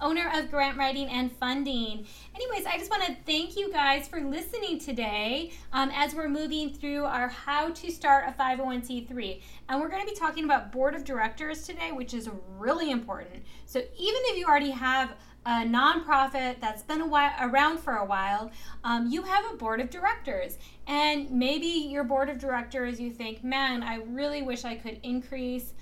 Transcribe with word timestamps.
owner 0.00 0.30
of 0.34 0.50
Grant 0.50 0.78
Writing 0.78 1.08
and 1.08 1.30
Funding. 1.32 2.06
Anyways, 2.34 2.66
I 2.66 2.78
just 2.78 2.90
want 2.90 3.04
to 3.04 3.16
thank 3.26 3.56
you 3.56 3.70
guys 3.72 4.08
for 4.08 4.20
listening 4.20 4.78
today 4.78 5.52
um, 5.72 5.90
as 5.94 6.14
we're 6.14 6.28
moving 6.28 6.72
through 6.72 7.04
our 7.04 7.28
How 7.28 7.70
to 7.70 7.90
Start 7.90 8.24
a 8.28 8.32
501c3. 8.32 9.42
And 9.68 9.80
we're 9.80 9.88
going 9.88 10.06
to 10.06 10.10
be 10.10 10.18
talking 10.18 10.44
about 10.44 10.72
board 10.72 10.94
of 10.94 11.04
directors 11.04 11.66
today, 11.66 11.92
which 11.92 12.14
is 12.14 12.28
really 12.58 12.90
important. 12.90 13.42
So 13.66 13.78
even 13.78 14.20
if 14.26 14.38
you 14.38 14.46
already 14.46 14.70
have 14.70 15.12
a 15.46 15.64
nonprofit 15.64 16.60
that's 16.60 16.82
been 16.82 17.08
while, 17.08 17.32
around 17.40 17.78
for 17.78 17.96
a 17.96 18.04
while, 18.04 18.50
um, 18.84 19.08
you 19.10 19.22
have 19.22 19.44
a 19.52 19.56
board 19.56 19.80
of 19.80 19.90
directors. 19.90 20.58
And 20.86 21.30
maybe 21.30 21.66
your 21.66 22.04
board 22.04 22.28
of 22.28 22.38
directors, 22.38 23.00
you 23.00 23.10
think, 23.10 23.42
man, 23.42 23.82
I 23.82 23.96
really 23.96 24.42
wish 24.42 24.64
I 24.64 24.76
could 24.76 25.00
increase 25.02 25.72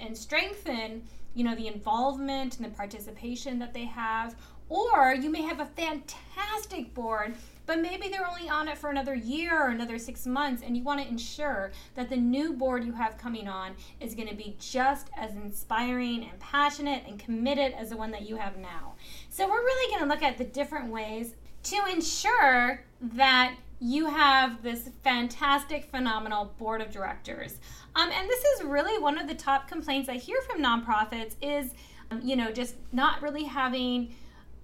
and 0.00 0.16
strengthen 0.16 1.02
you 1.36 1.44
know 1.44 1.54
the 1.54 1.68
involvement 1.68 2.56
and 2.56 2.64
the 2.64 2.70
participation 2.74 3.58
that 3.60 3.72
they 3.72 3.84
have. 3.84 4.34
Or 4.68 5.14
you 5.14 5.30
may 5.30 5.42
have 5.42 5.60
a 5.60 5.66
fantastic 5.66 6.92
board 6.92 7.36
but 7.66 7.80
maybe 7.80 8.08
they're 8.08 8.26
only 8.26 8.48
on 8.48 8.68
it 8.68 8.78
for 8.78 8.90
another 8.90 9.14
year 9.14 9.60
or 9.60 9.68
another 9.68 9.98
six 9.98 10.24
months 10.24 10.62
and 10.64 10.76
you 10.76 10.82
want 10.82 11.00
to 11.00 11.08
ensure 11.08 11.72
that 11.96 12.08
the 12.08 12.16
new 12.16 12.52
board 12.52 12.84
you 12.84 12.92
have 12.92 13.18
coming 13.18 13.48
on 13.48 13.74
is 14.00 14.14
going 14.14 14.28
to 14.28 14.34
be 14.34 14.56
just 14.60 15.10
as 15.16 15.34
inspiring 15.34 16.28
and 16.30 16.38
passionate 16.38 17.02
and 17.06 17.18
committed 17.18 17.72
as 17.74 17.90
the 17.90 17.96
one 17.96 18.12
that 18.12 18.22
you 18.22 18.36
have 18.36 18.56
now. 18.56 18.94
So 19.28 19.48
we're 19.48 19.62
really 19.62 19.90
going 19.90 20.08
to 20.08 20.14
look 20.14 20.22
at 20.22 20.38
the 20.38 20.44
different 20.44 20.90
ways 20.90 21.34
to 21.64 21.76
ensure 21.92 22.84
that 23.00 23.56
you 23.80 24.06
have 24.06 24.62
this 24.62 24.88
fantastic, 25.04 25.84
phenomenal 25.90 26.54
board 26.58 26.80
of 26.80 26.90
directors. 26.90 27.60
Um, 27.94 28.10
and 28.10 28.28
this 28.28 28.44
is 28.44 28.64
really 28.64 29.00
one 29.00 29.18
of 29.18 29.28
the 29.28 29.34
top 29.34 29.68
complaints 29.68 30.08
I 30.08 30.14
hear 30.14 30.40
from 30.42 30.62
nonprofits 30.62 31.34
is, 31.42 31.72
um, 32.10 32.20
you 32.22 32.36
know, 32.36 32.50
just 32.52 32.76
not 32.92 33.22
really 33.22 33.44
having 33.44 34.14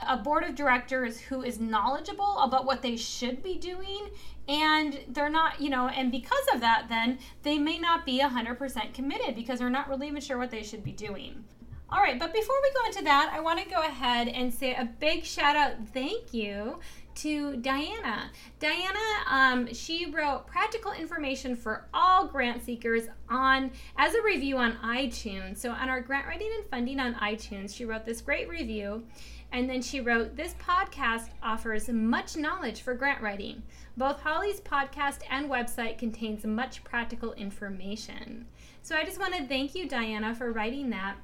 a 0.09 0.17
board 0.17 0.45
of 0.45 0.55
directors 0.55 1.21
who 1.21 1.43
is 1.43 1.61
knowledgeable 1.61 2.39
about 2.39 2.65
what 2.65 2.83
they 2.83 2.97
should 2.97 3.43
be 3.43 3.57
doing 3.59 4.11
and 4.49 4.99
they're 5.09 5.31
not 5.31 5.61
you 5.61 5.71
know 5.71 5.89
and 5.89 6.11
because 6.11 6.47
of 6.53 6.61
that 6.61 6.87
then 6.89 7.19
they 7.43 7.59
may 7.59 7.79
not 7.79 8.05
be 8.05 8.21
100% 8.21 8.95
committed 8.95 9.35
because 9.35 9.59
they're 9.59 9.71
not 9.71 9.89
really 9.89 10.09
even 10.09 10.21
sure 10.21 10.39
what 10.39 10.51
they 10.51 10.63
should 10.63 10.83
be 10.83 10.93
doing 10.93 11.45
all 11.91 12.01
right 12.01 12.19
but 12.19 12.33
before 12.33 12.57
we 12.63 12.73
go 12.73 12.87
into 12.87 13.05
that 13.05 13.31
i 13.33 13.41
want 13.41 13.63
to 13.63 13.69
go 13.69 13.81
ahead 13.83 14.29
and 14.29 14.53
say 14.53 14.75
a 14.75 14.85
big 14.99 15.25
shout 15.25 15.55
out 15.55 15.73
thank 15.93 16.35
you 16.35 16.79
to 17.17 17.57
Diana. 17.57 18.31
Diana, 18.59 18.99
um, 19.29 19.73
she 19.73 20.11
wrote 20.11 20.47
practical 20.47 20.93
information 20.93 21.57
for 21.57 21.87
all 21.93 22.27
grant 22.27 22.65
seekers 22.65 23.09
on 23.29 23.71
as 23.97 24.15
a 24.15 24.23
review 24.23 24.57
on 24.57 24.75
iTunes. 24.85 25.59
So 25.59 25.71
on 25.71 25.89
our 25.89 26.01
grant 26.01 26.27
writing 26.27 26.51
and 26.57 26.67
funding 26.67 27.01
on 27.01 27.15
iTunes, 27.15 27.75
she 27.75 27.85
wrote 27.85 28.05
this 28.05 28.21
great 28.21 28.49
review. 28.49 29.05
And 29.53 29.69
then 29.69 29.83
she 29.83 30.01
wrote, 30.01 30.35
This 30.35 30.55
podcast 30.55 31.29
offers 31.43 31.89
much 31.89 32.37
knowledge 32.37 32.81
for 32.81 32.95
grant 32.95 33.21
writing. 33.21 33.63
Both 33.97 34.21
Holly's 34.21 34.61
podcast 34.61 35.19
and 35.31 35.51
website 35.51 35.99
contains 35.99 36.45
much 36.45 36.83
practical 36.85 37.35
information. 37.35 38.47
So 38.83 38.97
I 38.97 39.05
just 39.05 39.21
want 39.21 39.35
to 39.35 39.47
thank 39.47 39.75
you, 39.75 39.87
Diana, 39.87 40.35
for 40.35 40.53
writing 40.53 40.89
that. 40.91 41.17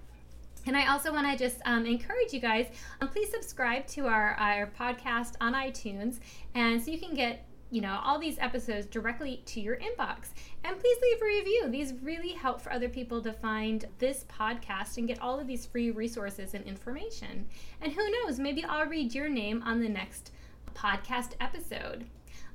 And 0.66 0.76
I 0.76 0.92
also 0.92 1.12
want 1.12 1.30
to 1.30 1.36
just 1.42 1.60
um, 1.64 1.86
encourage 1.86 2.32
you 2.32 2.40
guys, 2.40 2.66
um, 3.00 3.08
please 3.08 3.30
subscribe 3.30 3.86
to 3.88 4.06
our, 4.06 4.34
our 4.34 4.70
podcast 4.78 5.34
on 5.40 5.54
iTunes, 5.54 6.18
and 6.54 6.82
so 6.82 6.90
you 6.90 6.98
can 6.98 7.14
get 7.14 7.44
you 7.70 7.82
know 7.82 8.00
all 8.02 8.18
these 8.18 8.38
episodes 8.38 8.86
directly 8.86 9.42
to 9.46 9.60
your 9.60 9.76
inbox. 9.76 10.28
And 10.64 10.78
please 10.78 10.98
leave 11.02 11.22
a 11.22 11.24
review. 11.24 11.68
These 11.68 11.94
really 12.02 12.32
help 12.32 12.60
for 12.60 12.72
other 12.72 12.88
people 12.88 13.22
to 13.22 13.32
find 13.32 13.84
this 13.98 14.24
podcast 14.24 14.96
and 14.96 15.06
get 15.06 15.20
all 15.20 15.38
of 15.38 15.46
these 15.46 15.66
free 15.66 15.90
resources 15.90 16.54
and 16.54 16.64
information. 16.64 17.46
And 17.80 17.92
who 17.92 18.10
knows 18.10 18.38
maybe 18.38 18.64
i'll 18.64 18.86
read 18.86 19.14
your 19.14 19.28
name 19.28 19.62
on 19.64 19.80
the 19.80 19.88
next 19.88 20.32
podcast 20.74 21.32
episode. 21.40 22.06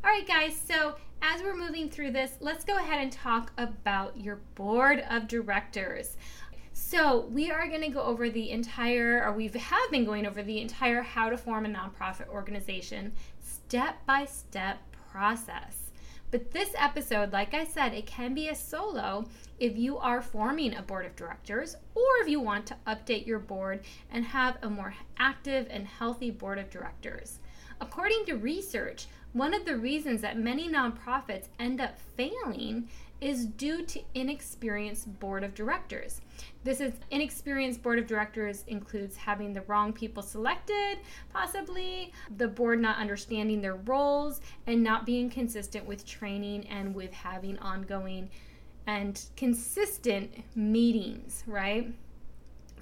All 0.03 0.11
right 0.11 0.27
guys 0.27 0.55
so 0.55 0.95
as 1.21 1.41
we're 1.41 1.55
moving 1.55 1.89
through 1.89 2.11
this 2.11 2.33
let's 2.41 2.65
go 2.65 2.77
ahead 2.77 3.01
and 3.01 3.11
talk 3.11 3.53
about 3.57 4.17
your 4.19 4.37
board 4.55 5.03
of 5.09 5.27
directors 5.27 6.17
so, 6.93 7.25
we 7.31 7.49
are 7.49 7.67
going 7.67 7.81
to 7.81 7.87
go 7.87 8.03
over 8.03 8.29
the 8.29 8.51
entire, 8.51 9.25
or 9.25 9.33
we 9.33 9.47
have 9.47 9.89
been 9.89 10.05
going 10.05 10.27
over 10.27 10.43
the 10.43 10.61
entire 10.61 11.01
how 11.01 11.27
to 11.31 11.37
form 11.39 11.65
a 11.65 11.69
nonprofit 11.69 12.27
organization 12.27 13.13
step 13.41 14.05
by 14.05 14.25
step 14.25 14.77
process. 15.11 15.89
But 16.29 16.51
this 16.51 16.69
episode, 16.77 17.33
like 17.33 17.55
I 17.55 17.65
said, 17.65 17.95
it 17.95 18.05
can 18.05 18.35
be 18.35 18.47
a 18.47 18.53
solo 18.53 19.25
if 19.59 19.75
you 19.75 19.97
are 19.97 20.21
forming 20.21 20.75
a 20.75 20.83
board 20.83 21.07
of 21.07 21.15
directors 21.15 21.75
or 21.95 22.05
if 22.21 22.29
you 22.29 22.39
want 22.39 22.67
to 22.67 22.77
update 22.85 23.25
your 23.25 23.39
board 23.39 23.79
and 24.11 24.25
have 24.25 24.59
a 24.61 24.69
more 24.69 24.93
active 25.17 25.65
and 25.71 25.87
healthy 25.87 26.29
board 26.29 26.59
of 26.59 26.69
directors. 26.69 27.39
According 27.81 28.25
to 28.25 28.33
research, 28.35 29.07
one 29.33 29.53
of 29.53 29.65
the 29.65 29.77
reasons 29.77 30.21
that 30.21 30.37
many 30.37 30.69
nonprofits 30.69 31.47
end 31.59 31.81
up 31.81 31.97
failing 32.15 32.87
is 33.19 33.45
due 33.45 33.83
to 33.85 34.01
inexperienced 34.13 35.19
board 35.19 35.43
of 35.43 35.55
directors. 35.55 36.21
This 36.63 36.81
is 36.81 36.93
inexperienced 37.09 37.81
board 37.81 37.97
of 37.97 38.05
directors 38.05 38.63
includes 38.67 39.15
having 39.15 39.53
the 39.53 39.61
wrong 39.61 39.93
people 39.93 40.21
selected, 40.21 40.99
possibly, 41.31 42.11
the 42.37 42.47
board 42.47 42.81
not 42.81 42.97
understanding 42.97 43.61
their 43.61 43.75
roles, 43.75 44.41
and 44.67 44.83
not 44.83 45.05
being 45.05 45.29
consistent 45.29 45.85
with 45.85 46.05
training 46.05 46.67
and 46.67 46.93
with 46.93 47.13
having 47.13 47.57
ongoing 47.59 48.29
and 48.87 49.25
consistent 49.37 50.43
meetings, 50.55 51.43
right? 51.47 51.93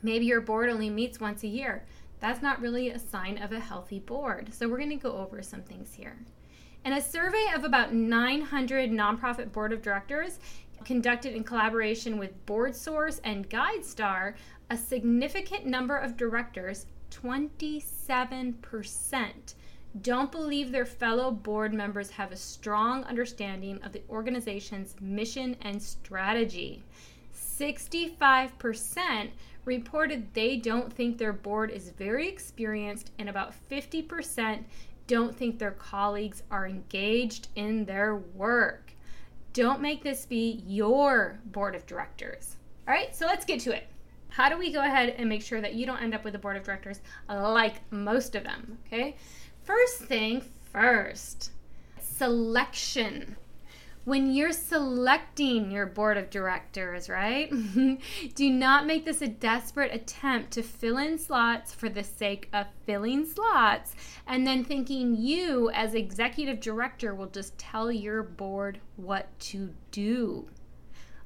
Maybe 0.02 0.25
your 0.25 0.41
board 0.41 0.69
only 0.69 0.90
meets 0.90 1.19
once 1.19 1.44
a 1.44 1.47
year. 1.47 1.85
That's 2.22 2.42
not 2.42 2.62
really 2.62 2.92
a 2.92 3.00
sign 3.00 3.40
of 3.40 3.52
a 3.52 3.59
healthy 3.59 4.00
board. 4.00 4.54
So, 4.54 4.70
we're 4.70 4.78
going 4.78 4.92
to 4.92 4.96
go 4.96 5.18
over 5.18 5.42
some 5.42 5.64
things 5.64 5.94
here. 5.94 6.18
In 6.86 6.94
a 6.94 7.02
survey 7.02 7.48
of 7.54 7.64
about 7.64 7.94
900 7.94 8.92
nonprofit 8.92 9.52
board 9.52 9.74
of 9.74 9.82
directors 9.82 10.40
conducted 10.86 11.36
in 11.36 11.44
collaboration 11.44 12.18
with 12.18 12.46
BoardSource 12.46 13.20
and 13.24 13.50
GuideStar, 13.50 14.36
a 14.70 14.78
significant 14.78 15.66
number 15.66 15.98
of 15.98 16.16
directors, 16.16 16.86
27%, 17.12 19.56
don't 20.02 20.32
believe 20.32 20.72
their 20.72 20.86
fellow 20.86 21.32
board 21.32 21.74
members 21.74 22.09
have 22.12 22.32
a 22.32 22.38
strong 22.38 23.03
understanding 23.03 23.82
of 23.84 23.92
the 23.92 24.03
organization's 24.09 24.96
mission 25.02 25.58
and 25.62 25.82
strategy. 25.82 26.82
65% 27.36 29.32
reported 29.66 30.33
they 30.33 30.57
don't 30.57 30.91
think 30.91 31.17
their 31.17 31.33
board 31.33 31.72
is 31.72 31.89
very 31.89 32.27
experienced, 32.27 33.11
and 33.19 33.29
about 33.29 33.53
50% 33.69 34.63
don't 35.07 35.35
think 35.35 35.59
their 35.59 35.72
colleagues 35.72 36.44
are 36.51 36.67
engaged 36.67 37.49
in 37.55 37.85
their 37.85 38.16
work. 38.16 38.94
Don't 39.53 39.81
make 39.81 40.03
this 40.03 40.25
be 40.25 40.63
your 40.66 41.39
board 41.45 41.75
of 41.75 41.85
directors. 41.85 42.57
All 42.88 42.94
right, 42.94 43.16
so 43.16 43.25
let's 43.25 43.45
get 43.45 43.59
to 43.61 43.75
it. 43.75 43.88
How 44.29 44.47
do 44.47 44.57
we 44.57 44.72
go 44.72 44.81
ahead 44.81 45.09
and 45.17 45.27
make 45.27 45.41
sure 45.41 45.59
that 45.59 45.73
you 45.73 45.85
don't 45.85 46.01
end 46.01 46.16
up 46.16 46.23
with 46.23 46.35
a 46.35 46.39
board 46.39 46.55
of 46.55 46.63
directors 46.63 47.01
like 47.28 47.81
most 47.91 48.35
of 48.35 48.43
them? 48.43 48.78
Okay, 48.88 49.17
first 49.63 49.99
thing 49.99 50.41
first 50.72 51.51
selection 51.99 53.35
when 54.11 54.29
you're 54.29 54.52
selecting 54.52 55.72
your 55.72 55.85
board 55.85 56.17
of 56.17 56.29
directors, 56.29 57.08
right? 57.08 57.49
Do 58.35 58.49
not 58.49 58.85
make 58.85 59.05
this 59.05 59.22
a 59.22 59.28
desperate 59.29 59.93
attempt 59.93 60.52
to 60.52 60.63
fill 60.63 60.97
in 60.97 61.17
slots 61.17 61.73
for 61.73 61.87
the 61.87 62.03
sake 62.03 62.49
of 62.52 62.67
filling 62.85 63.25
slots 63.25 63.96
and 64.28 64.46
then 64.46 64.66
thinking 64.66 65.16
you, 65.16 65.69
as 65.69 65.93
executive 65.93 66.59
director, 66.59 67.16
will 67.16 67.28
just 67.28 67.58
tell 67.58 67.90
your 67.90 68.22
board 68.22 68.81
what 68.97 69.28
to 69.40 69.73
do. 69.91 70.49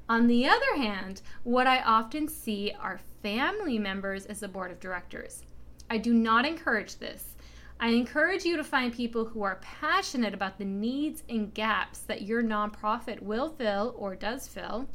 On 0.08 0.28
the 0.28 0.46
other 0.46 0.76
hand, 0.76 1.22
what 1.42 1.66
I 1.66 1.80
often 1.80 2.28
see 2.28 2.72
are 2.80 3.00
family 3.20 3.80
members 3.80 4.26
as 4.26 4.38
the 4.38 4.46
board 4.46 4.70
of 4.70 4.78
directors. 4.78 5.42
I 5.90 5.98
do 5.98 6.14
not 6.14 6.46
encourage 6.46 7.00
this. 7.00 7.34
I 7.78 7.88
encourage 7.90 8.44
you 8.44 8.56
to 8.56 8.64
find 8.64 8.92
people 8.92 9.26
who 9.26 9.42
are 9.42 9.60
passionate 9.60 10.32
about 10.32 10.56
the 10.58 10.64
needs 10.64 11.22
and 11.28 11.52
gaps 11.52 12.00
that 12.00 12.22
your 12.22 12.42
nonprofit 12.42 13.20
will 13.20 13.50
fill 13.50 13.94
or 13.98 14.16
does 14.16 14.48
fill, 14.48 14.88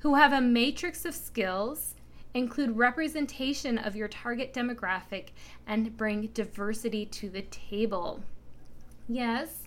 who 0.00 0.16
have 0.16 0.32
a 0.32 0.40
matrix 0.40 1.04
of 1.04 1.14
skills, 1.14 1.94
include 2.34 2.76
representation 2.76 3.78
of 3.78 3.94
your 3.94 4.08
target 4.08 4.52
demographic, 4.52 5.28
and 5.66 5.96
bring 5.96 6.26
diversity 6.34 7.06
to 7.06 7.30
the 7.30 7.42
table. 7.42 8.24
Yes, 9.08 9.62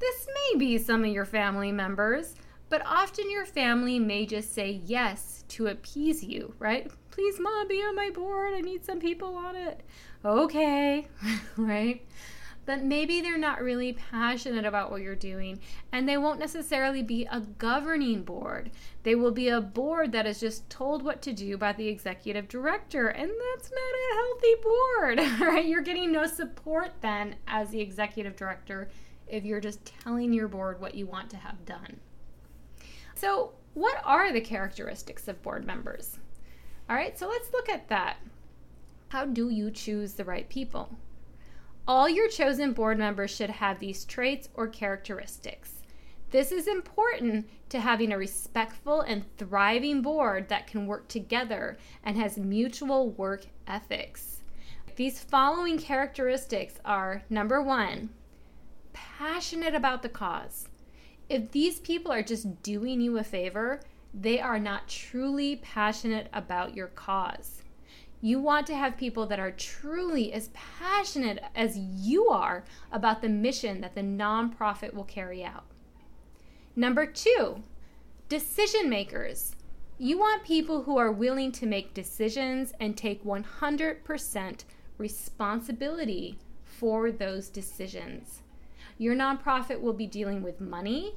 This 0.00 0.28
may 0.52 0.58
be 0.58 0.76
some 0.78 1.04
of 1.04 1.10
your 1.10 1.24
family 1.24 1.72
members, 1.72 2.34
but 2.68 2.82
often 2.86 3.30
your 3.30 3.44
family 3.44 3.98
may 3.98 4.26
just 4.26 4.52
say 4.52 4.80
yes 4.84 5.44
to 5.48 5.66
appease 5.66 6.24
you, 6.24 6.54
right? 6.58 6.90
Please, 7.10 7.38
mom, 7.38 7.68
be 7.68 7.76
on 7.76 7.94
my 7.94 8.10
board. 8.10 8.54
I 8.54 8.60
need 8.60 8.84
some 8.84 8.98
people 8.98 9.36
on 9.36 9.54
it. 9.54 9.82
Okay, 10.24 11.06
right? 11.56 12.04
But 12.66 12.82
maybe 12.82 13.20
they're 13.20 13.36
not 13.36 13.60
really 13.60 13.92
passionate 13.92 14.64
about 14.64 14.90
what 14.90 15.02
you're 15.02 15.14
doing, 15.14 15.60
and 15.92 16.08
they 16.08 16.16
won't 16.16 16.40
necessarily 16.40 17.02
be 17.02 17.26
a 17.30 17.40
governing 17.40 18.22
board. 18.22 18.70
They 19.02 19.14
will 19.14 19.32
be 19.32 19.48
a 19.48 19.60
board 19.60 20.12
that 20.12 20.26
is 20.26 20.40
just 20.40 20.68
told 20.70 21.02
what 21.02 21.20
to 21.22 21.32
do 21.34 21.58
by 21.58 21.74
the 21.74 21.88
executive 21.88 22.48
director, 22.48 23.08
and 23.08 23.30
that's 23.30 23.70
not 23.70 23.78
a 24.00 24.14
healthy 24.16 24.54
board, 24.62 25.40
right? 25.54 25.66
You're 25.66 25.82
getting 25.82 26.10
no 26.10 26.26
support 26.26 26.92
then 27.02 27.36
as 27.46 27.68
the 27.68 27.80
executive 27.80 28.34
director 28.34 28.88
if 29.28 29.44
you're 29.44 29.60
just 29.60 29.84
telling 29.84 30.32
your 30.32 30.48
board 30.48 30.80
what 30.80 30.94
you 30.94 31.06
want 31.06 31.28
to 31.30 31.36
have 31.36 31.66
done. 31.66 32.00
So, 33.14 33.52
what 33.74 34.00
are 34.04 34.32
the 34.32 34.40
characteristics 34.40 35.28
of 35.28 35.42
board 35.42 35.64
members? 35.64 36.18
All 36.88 36.96
right, 36.96 37.18
so 37.18 37.28
let's 37.28 37.52
look 37.52 37.68
at 37.68 37.88
that. 37.88 38.16
How 39.08 39.24
do 39.24 39.48
you 39.48 39.70
choose 39.70 40.14
the 40.14 40.24
right 40.24 40.48
people? 40.48 40.96
All 41.86 42.08
your 42.08 42.28
chosen 42.28 42.72
board 42.72 42.98
members 42.98 43.30
should 43.30 43.50
have 43.50 43.78
these 43.78 44.04
traits 44.04 44.48
or 44.54 44.66
characteristics. 44.68 45.82
This 46.30 46.50
is 46.50 46.66
important 46.66 47.48
to 47.68 47.78
having 47.78 48.12
a 48.12 48.18
respectful 48.18 49.02
and 49.02 49.24
thriving 49.36 50.02
board 50.02 50.48
that 50.48 50.66
can 50.66 50.86
work 50.86 51.06
together 51.06 51.78
and 52.02 52.16
has 52.16 52.36
mutual 52.36 53.10
work 53.10 53.46
ethics. 53.66 54.40
These 54.96 55.20
following 55.20 55.78
characteristics 55.78 56.74
are 56.84 57.22
number 57.30 57.62
one, 57.62 58.10
passionate 58.92 59.74
about 59.74 60.02
the 60.02 60.08
cause. 60.08 60.68
If 61.28 61.52
these 61.52 61.80
people 61.80 62.12
are 62.12 62.22
just 62.22 62.62
doing 62.62 63.00
you 63.00 63.18
a 63.18 63.24
favor, 63.24 63.80
they 64.12 64.40
are 64.40 64.58
not 64.58 64.88
truly 64.88 65.56
passionate 65.56 66.28
about 66.32 66.76
your 66.76 66.88
cause. 66.88 67.62
You 68.20 68.38
want 68.38 68.66
to 68.68 68.76
have 68.76 68.96
people 68.96 69.26
that 69.26 69.40
are 69.40 69.50
truly 69.50 70.32
as 70.32 70.48
passionate 70.54 71.42
as 71.54 71.76
you 71.76 72.28
are 72.28 72.64
about 72.92 73.20
the 73.20 73.28
mission 73.28 73.80
that 73.80 73.94
the 73.94 74.02
nonprofit 74.02 74.94
will 74.94 75.04
carry 75.04 75.44
out. 75.44 75.64
Number 76.76 77.06
two, 77.06 77.62
decision 78.28 78.88
makers. 78.88 79.56
You 79.98 80.18
want 80.18 80.44
people 80.44 80.82
who 80.82 80.96
are 80.96 81.12
willing 81.12 81.52
to 81.52 81.66
make 81.66 81.94
decisions 81.94 82.72
and 82.80 82.96
take 82.96 83.24
100% 83.24 84.64
responsibility 84.98 86.38
for 86.62 87.10
those 87.12 87.48
decisions. 87.48 88.40
Your 88.98 89.14
nonprofit 89.14 89.80
will 89.80 89.92
be 89.92 90.06
dealing 90.06 90.42
with 90.42 90.60
money, 90.60 91.14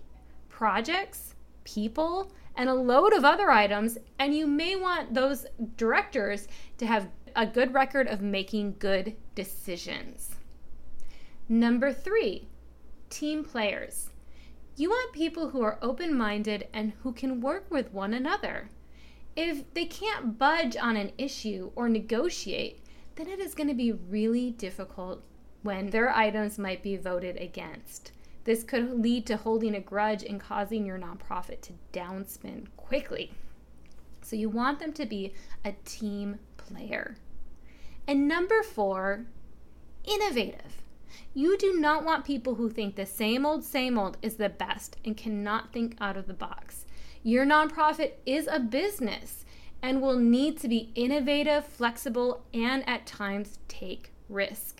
projects, 0.50 1.36
people, 1.64 2.32
and 2.56 2.70
a 2.70 2.74
load 2.74 3.14
of 3.14 3.24
other 3.24 3.52
items, 3.52 3.98
and 4.18 4.36
you 4.36 4.48
may 4.48 4.76
want 4.76 5.14
those 5.14 5.46
directors 5.76 6.48
to 6.78 6.88
have 6.88 7.10
a 7.36 7.46
good 7.46 7.74
record 7.74 8.08
of 8.08 8.22
making 8.22 8.76
good 8.80 9.16
decisions. 9.36 10.36
Number 11.48 11.94
three, 11.94 12.48
team 13.10 13.44
players. 13.44 14.10
You 14.76 14.90
want 14.90 15.14
people 15.14 15.50
who 15.50 15.62
are 15.62 15.80
open 15.82 16.18
minded 16.18 16.68
and 16.74 16.94
who 17.04 17.14
can 17.14 17.42
work 17.42 17.70
with 17.70 17.94
one 17.94 18.14
another. 18.14 18.70
If 19.36 19.72
they 19.76 19.86
can't 19.86 20.40
budge 20.40 20.76
on 20.76 20.98
an 20.98 21.12
issue 21.18 21.72
or 21.76 21.90
negotiate, 21.90 22.84
then 23.16 23.28
it 23.28 23.40
is 23.40 23.54
going 23.54 23.70
to 23.70 23.76
be 23.76 23.92
really 23.92 24.52
difficult 24.52 25.24
when 25.68 25.90
their 25.90 26.16
items 26.16 26.58
might 26.58 26.82
be 26.82 26.96
voted 26.96 27.36
against. 27.36 28.14
This 28.46 28.64
could 28.64 29.02
lead 29.04 29.26
to 29.26 29.36
holding 29.36 29.76
a 29.76 29.82
grudge 29.82 30.24
and 30.24 30.40
causing 30.40 30.86
your 30.86 30.98
nonprofit 30.98 31.60
to 31.64 31.74
downspin 31.92 32.68
quickly. 32.78 33.34
So 34.22 34.38
you 34.38 34.48
want 34.48 34.80
them 34.80 34.94
to 34.94 35.06
be 35.06 35.34
a 35.66 35.74
team 35.84 36.40
player. 36.56 37.18
And 38.08 38.30
number 38.30 38.64
four, 38.64 39.26
innovative. 40.06 40.84
You 41.34 41.58
do 41.58 41.78
not 41.78 42.06
want 42.06 42.24
people 42.24 42.56
who 42.56 42.70
think 42.70 42.96
the 42.96 43.06
same 43.06 43.46
old, 43.46 43.66
same 43.66 43.98
old 43.98 44.16
is 44.22 44.36
the 44.36 44.48
best 44.48 44.96
and 45.04 45.18
cannot 45.18 45.74
think 45.74 45.98
out 46.00 46.16
of 46.16 46.28
the 46.28 46.34
box. 46.34 46.86
Your 47.24 47.46
nonprofit 47.46 48.14
is 48.26 48.48
a 48.50 48.62
business 48.62 49.44
and 49.82 50.02
will 50.02 50.18
need 50.18 50.58
to 50.60 50.70
be 50.70 50.92
innovative, 50.96 51.66
flexible, 51.66 52.46
and 52.54 52.88
at 52.88 53.06
times 53.06 53.60
take 53.68 54.14
risk. 54.30 54.77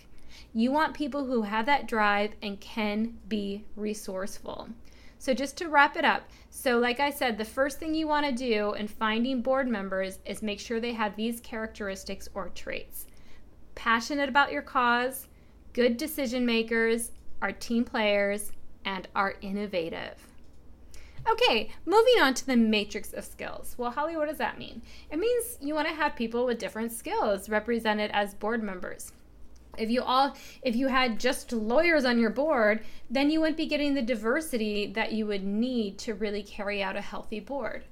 You 0.58 0.72
want 0.72 0.92
people 0.92 1.24
who 1.24 1.42
have 1.42 1.66
that 1.66 1.86
drive 1.86 2.32
and 2.42 2.60
can 2.60 3.16
be 3.28 3.64
resourceful. 3.76 4.68
So, 5.16 5.32
just 5.32 5.56
to 5.58 5.68
wrap 5.68 5.96
it 5.96 6.04
up, 6.04 6.28
so 6.50 6.80
like 6.80 6.98
I 6.98 7.10
said, 7.10 7.38
the 7.38 7.44
first 7.44 7.78
thing 7.78 7.94
you 7.94 8.08
want 8.08 8.26
to 8.26 8.32
do 8.32 8.72
in 8.72 8.88
finding 8.88 9.40
board 9.40 9.68
members 9.68 10.18
is 10.26 10.42
make 10.42 10.58
sure 10.58 10.80
they 10.80 10.94
have 10.94 11.14
these 11.14 11.38
characteristics 11.38 12.28
or 12.34 12.48
traits 12.48 13.06
passionate 13.76 14.28
about 14.28 14.50
your 14.50 14.62
cause, 14.62 15.28
good 15.74 15.96
decision 15.96 16.44
makers, 16.44 17.12
are 17.40 17.52
team 17.52 17.84
players, 17.84 18.50
and 18.84 19.06
are 19.14 19.36
innovative. 19.40 20.26
Okay, 21.30 21.70
moving 21.86 22.20
on 22.20 22.34
to 22.34 22.44
the 22.44 22.56
matrix 22.56 23.12
of 23.12 23.24
skills. 23.24 23.76
Well, 23.78 23.92
Holly, 23.92 24.16
what 24.16 24.28
does 24.28 24.38
that 24.38 24.58
mean? 24.58 24.82
It 25.12 25.20
means 25.20 25.56
you 25.60 25.76
want 25.76 25.86
to 25.86 25.94
have 25.94 26.16
people 26.16 26.44
with 26.44 26.58
different 26.58 26.90
skills 26.90 27.48
represented 27.48 28.10
as 28.12 28.34
board 28.34 28.60
members 28.60 29.12
if 29.78 29.90
you 29.90 30.02
all 30.02 30.36
if 30.62 30.74
you 30.76 30.88
had 30.88 31.18
just 31.18 31.52
lawyers 31.52 32.04
on 32.04 32.18
your 32.18 32.30
board 32.30 32.84
then 33.10 33.30
you 33.30 33.40
wouldn't 33.40 33.56
be 33.56 33.66
getting 33.66 33.94
the 33.94 34.02
diversity 34.02 34.86
that 34.86 35.12
you 35.12 35.26
would 35.26 35.44
need 35.44 35.98
to 35.98 36.14
really 36.14 36.42
carry 36.42 36.82
out 36.82 36.96
a 36.96 37.00
healthy 37.00 37.40
board. 37.40 37.84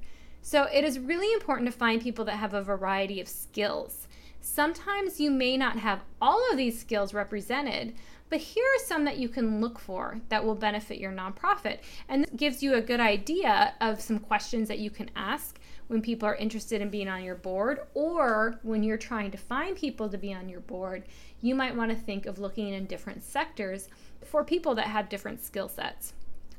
So 0.43 0.65
it 0.73 0.85
is 0.85 0.99
really 0.99 1.33
important 1.33 1.71
to 1.71 1.77
find 1.77 2.01
people 2.01 2.25
that 2.27 2.37
have 2.37 2.55
a 2.55 2.63
variety 2.63 3.21
of 3.21 3.29
skills. 3.29 4.07
Sometimes 4.41 5.19
you 5.19 5.31
may 5.31 5.57
not 5.57 5.79
have 5.79 6.05
all 6.21 6.41
of 6.51 6.57
these 6.57 6.79
skills 6.79 7.13
represented 7.13 7.95
but 8.29 8.41
here 8.41 8.65
are 8.65 8.85
some 8.85 9.05
that 9.05 9.19
you 9.19 9.29
can 9.29 9.61
look 9.61 9.79
for 9.79 10.21
that 10.29 10.45
will 10.45 10.55
benefit 10.55 10.99
your 10.99 11.13
nonprofit. 11.13 11.79
And 12.09 12.25
this 12.25 12.31
gives 12.35 12.63
you 12.63 12.75
a 12.75 12.81
good 12.81 13.01
idea 13.01 13.75
of 13.81 14.01
some 14.01 14.19
questions 14.19 14.69
that 14.69 14.79
you 14.79 14.91
can 14.91 15.11
ask 15.15 15.61
when 15.87 16.03
people 16.03 16.29
are 16.29 16.35
interested 16.35 16.81
in 16.81 16.91
being 16.91 17.09
on 17.09 17.23
your 17.23 17.37
board 17.37 17.81
or 17.95 18.59
when 18.63 18.83
you're 18.83 18.97
trying 18.97 19.31
to 19.31 19.39
find 19.39 19.77
people 19.77 20.09
to 20.09 20.19
be 20.19 20.35
on 20.35 20.49
your 20.49 20.61
board, 20.61 21.05
you 21.41 21.55
might 21.55 21.77
want 21.77 21.91
to 21.91 21.97
think 21.97 22.27
of 22.27 22.39
looking 22.39 22.69
in 22.69 22.87
different 22.87 23.23
sectors 23.23 23.89
for 24.25 24.45
people 24.45 24.75
that 24.75 24.87
have 24.87 25.09
different 25.09 25.43
skill 25.43 25.69
sets. 25.69 26.13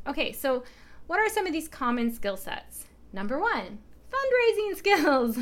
Okay, 0.06 0.32
so 0.32 0.64
what 1.08 1.20
are 1.20 1.30
some 1.30 1.46
of 1.46 1.54
these 1.54 1.68
common 1.68 2.14
skill 2.14 2.38
sets? 2.38 2.86
Number 3.12 3.40
one, 3.40 3.80
fundraising 4.12 4.76
skills. 4.78 5.38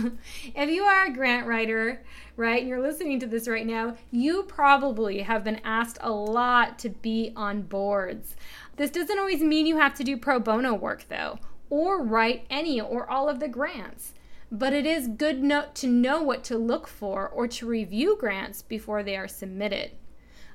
if 0.55 0.69
you 0.69 0.83
are 0.83 1.05
a 1.05 1.13
grant 1.13 1.48
writer, 1.48 2.03
right, 2.36 2.59
and 2.59 2.69
you're 2.69 2.81
listening 2.81 3.19
to 3.19 3.27
this 3.27 3.48
right 3.48 3.65
now, 3.65 3.95
you 4.12 4.43
probably 4.43 5.21
have 5.21 5.43
been 5.43 5.62
asked 5.63 5.98
a 6.01 6.12
lot 6.12 6.79
to 6.79 6.89
be 6.89 7.31
on 7.36 7.62
boards. 7.62 8.36
This 8.77 8.91
doesn't 8.91 9.19
always 9.19 9.41
mean 9.41 9.65
you 9.65 9.77
have 9.77 9.93
to 9.95 10.03
do 10.03 10.17
pro 10.17 10.39
bono 10.39 10.74
work, 10.74 11.05
though 11.09 11.39
or 11.69 12.01
write 12.01 12.45
any 12.50 12.79
or 12.79 13.09
all 13.09 13.29
of 13.29 13.39
the 13.39 13.48
grants. 13.48 14.13
But 14.57 14.71
it 14.71 14.85
is 14.85 15.09
good 15.09 15.43
no- 15.43 15.67
to 15.74 15.85
know 15.85 16.24
what 16.24 16.45
to 16.45 16.57
look 16.57 16.88
for 16.88 17.27
or 17.27 17.45
to 17.45 17.65
review 17.65 18.15
grants 18.17 18.62
before 18.62 19.03
they 19.03 19.17
are 19.17 19.27
submitted. 19.27 19.91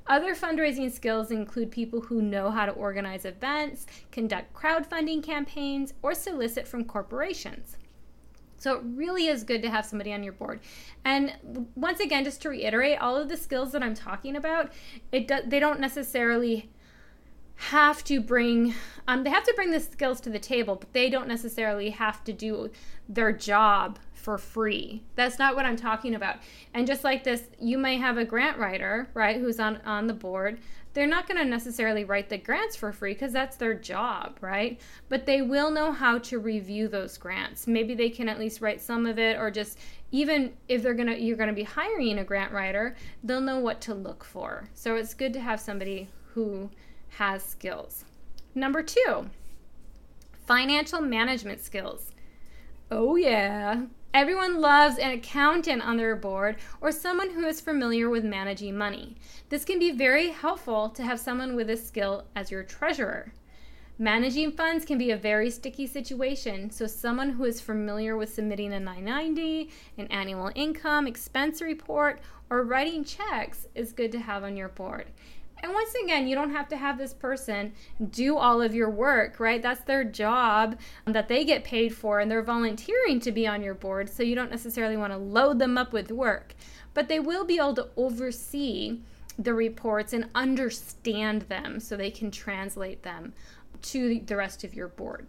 Other 0.07 0.35
fundraising 0.35 0.91
skills 0.91 1.31
include 1.31 1.71
people 1.71 2.01
who 2.01 2.23
know 2.23 2.51
how 2.51 2.65
to 2.65 2.73
organize 2.73 3.27
events, 3.27 3.85
conduct 4.11 4.55
crowdfunding 4.55 5.23
campaigns, 5.23 5.93
or 6.01 6.15
solicit 6.15 6.67
from 6.67 6.87
corporations. 6.87 7.77
So 8.57 8.79
it 8.79 8.85
really 8.87 9.27
is 9.27 9.45
good 9.45 9.61
to 9.63 9.71
have 9.71 9.85
somebody 9.85 10.15
on 10.15 10.23
your 10.23 10.33
board. 10.33 10.61
And 11.05 11.69
once 11.75 12.01
again, 12.01 12.25
just 12.25 12.41
to 12.43 12.49
reiterate, 12.49 12.99
all 12.99 13.19
of 13.19 13.29
the 13.29 13.37
skills 13.37 13.73
that 13.73 13.83
I'm 13.83 13.95
talking 13.95 14.35
about, 14.35 14.73
it 15.13 15.29
do, 15.29 15.41
they 15.47 15.61
don't 15.61 15.79
necessarily 15.79 16.71
have 17.61 18.03
to 18.03 18.23
bring 18.23 18.75
um, 19.07 19.23
they 19.23 19.29
have 19.29 19.45
to 19.45 19.53
bring 19.55 19.71
the 19.71 19.81
skills 19.81 20.19
to 20.19 20.31
the 20.31 20.39
table 20.39 20.77
but 20.77 20.91
they 20.95 21.11
don't 21.11 21.29
necessarily 21.29 21.91
have 21.91 22.25
to 22.25 22.33
do 22.33 22.71
their 23.07 23.33
job 23.33 23.99
for 24.15 24.39
free. 24.39 25.03
That's 25.15 25.39
not 25.39 25.55
what 25.55 25.67
i'm 25.67 25.77
talking 25.77 26.15
about. 26.15 26.37
And 26.73 26.87
just 26.87 27.05
like 27.05 27.23
this 27.23 27.43
you 27.61 27.77
may 27.77 27.99
have 27.99 28.17
a 28.17 28.25
grant 28.25 28.57
writer 28.57 29.11
right 29.13 29.37
who's 29.37 29.61
on 29.61 29.77
on 29.85 30.07
the 30.07 30.15
board. 30.15 30.59
They're 30.95 31.07
not 31.07 31.29
going 31.29 31.39
to 31.39 31.45
necessarily 31.45 32.03
write 32.03 32.31
the 32.31 32.39
grants 32.39 32.77
for 32.77 32.93
free 32.93 33.13
because 33.13 33.33
that's 33.33 33.57
their 33.57 33.75
job 33.75 34.39
right? 34.41 34.81
But 35.11 35.27
they 35.27 35.43
will 35.43 35.71
know 35.71 35.93
how 35.93 36.17
to 36.17 36.39
review 36.39 36.89
those 36.89 37.19
grants. 37.19 37.67
Maybe 37.67 37.95
they 37.95 38.09
can 38.09 38.27
at 38.27 38.39
least 38.39 38.63
write 38.63 38.81
some 38.81 39.05
of 39.05 39.19
it 39.19 39.37
or 39.37 39.51
just 39.51 39.79
even 40.13 40.55
if 40.67 40.83
they're 40.83 40.95
to 40.95 41.21
you're 41.21 41.37
going 41.37 41.51
to 41.51 41.55
be 41.55 41.65
hiring 41.65 42.19
a 42.19 42.25
grant 42.25 42.53
writer 42.53 42.97
they'll 43.23 43.43
know 43.43 43.59
what 43.59 43.83
to 43.83 43.93
look 43.93 44.25
for. 44.25 44.71
So 44.73 44.97
it's 44.97 45.13
good 45.13 45.35
to 45.35 45.41
have 45.41 45.61
somebody 45.61 46.09
who 46.33 46.71
has 47.19 47.43
skills. 47.43 48.05
Number 48.55 48.83
two, 48.83 49.31
financial 50.47 51.01
management 51.01 51.63
skills. 51.63 52.13
Oh, 52.91 53.17
yeah. 53.17 53.83
Everyone 54.13 54.61
loves 54.61 54.99
an 54.99 55.13
accountant 55.13 55.87
on 55.87 55.97
their 55.97 56.17
board 56.17 56.57
or 56.81 56.91
someone 56.91 57.31
who 57.31 57.47
is 57.47 57.61
familiar 57.61 58.11
with 58.11 58.25
managing 58.25 58.77
money. 58.77 59.17
This 59.49 59.65
can 59.65 59.79
be 59.79 59.93
very 59.93 60.31
helpful 60.31 60.89
to 60.89 61.05
have 61.05 61.21
someone 61.21 61.55
with 61.55 61.69
this 61.69 61.87
skill 61.87 62.25
as 62.35 62.51
your 62.51 62.65
treasurer. 62.65 63.33
Managing 64.01 64.51
funds 64.51 64.85
can 64.85 64.99
be 64.99 65.11
a 65.11 65.17
very 65.17 65.51
sticky 65.51 65.87
situation, 65.87 66.71
so 66.71 66.87
someone 66.87 67.31
who 67.31 67.45
is 67.45 67.61
familiar 67.61 68.17
with 68.17 68.35
submitting 68.35 68.73
a 68.73 68.81
990, 68.81 69.71
an 69.99 70.07
annual 70.07 70.51
income, 70.55 71.07
expense 71.07 71.61
report, 71.61 72.19
or 72.49 72.65
writing 72.65 73.05
checks 73.05 73.69
is 73.75 73.93
good 73.93 74.11
to 74.11 74.19
have 74.19 74.43
on 74.43 74.57
your 74.57 74.71
board. 74.71 75.07
And 75.63 75.73
once 75.73 75.95
again, 76.03 76.27
you 76.27 76.35
don't 76.35 76.53
have 76.53 76.69
to 76.69 76.77
have 76.77 76.97
this 76.97 77.13
person 77.13 77.73
do 78.11 78.37
all 78.37 78.63
of 78.63 78.75
your 78.75 78.91
work, 78.91 79.39
right? 79.39 79.61
That's 79.63 79.85
their 79.85 80.05
job 80.05 80.79
that 81.05 81.29
they 81.29 81.45
get 81.45 81.65
paid 81.65 81.95
for, 81.95 82.19
and 82.19 82.31
they're 82.31 82.43
volunteering 82.43 83.21
to 83.21 83.31
be 83.31 83.47
on 83.47 83.63
your 83.63 83.75
board, 83.75 84.09
so 84.09 84.23
you 84.23 84.35
don't 84.35 84.51
necessarily 84.51 84.97
want 84.97 85.13
to 85.13 85.19
load 85.19 85.59
them 85.59 85.77
up 85.77 85.93
with 85.93 86.11
work. 86.11 86.55
But 86.95 87.09
they 87.09 87.21
will 87.21 87.45
be 87.45 87.57
able 87.57 87.75
to 87.75 87.89
oversee 87.97 89.01
the 89.39 89.55
reports 89.55 90.13
and 90.13 90.29
understand 90.35 91.43
them 91.43 91.79
so 91.81 91.97
they 91.97 92.11
can 92.11 92.31
translate 92.31 93.03
them 93.03 93.33
to 93.83 94.21
the 94.21 94.37
rest 94.37 94.65
of 94.65 94.75
your 94.75 94.89
board. 94.89 95.27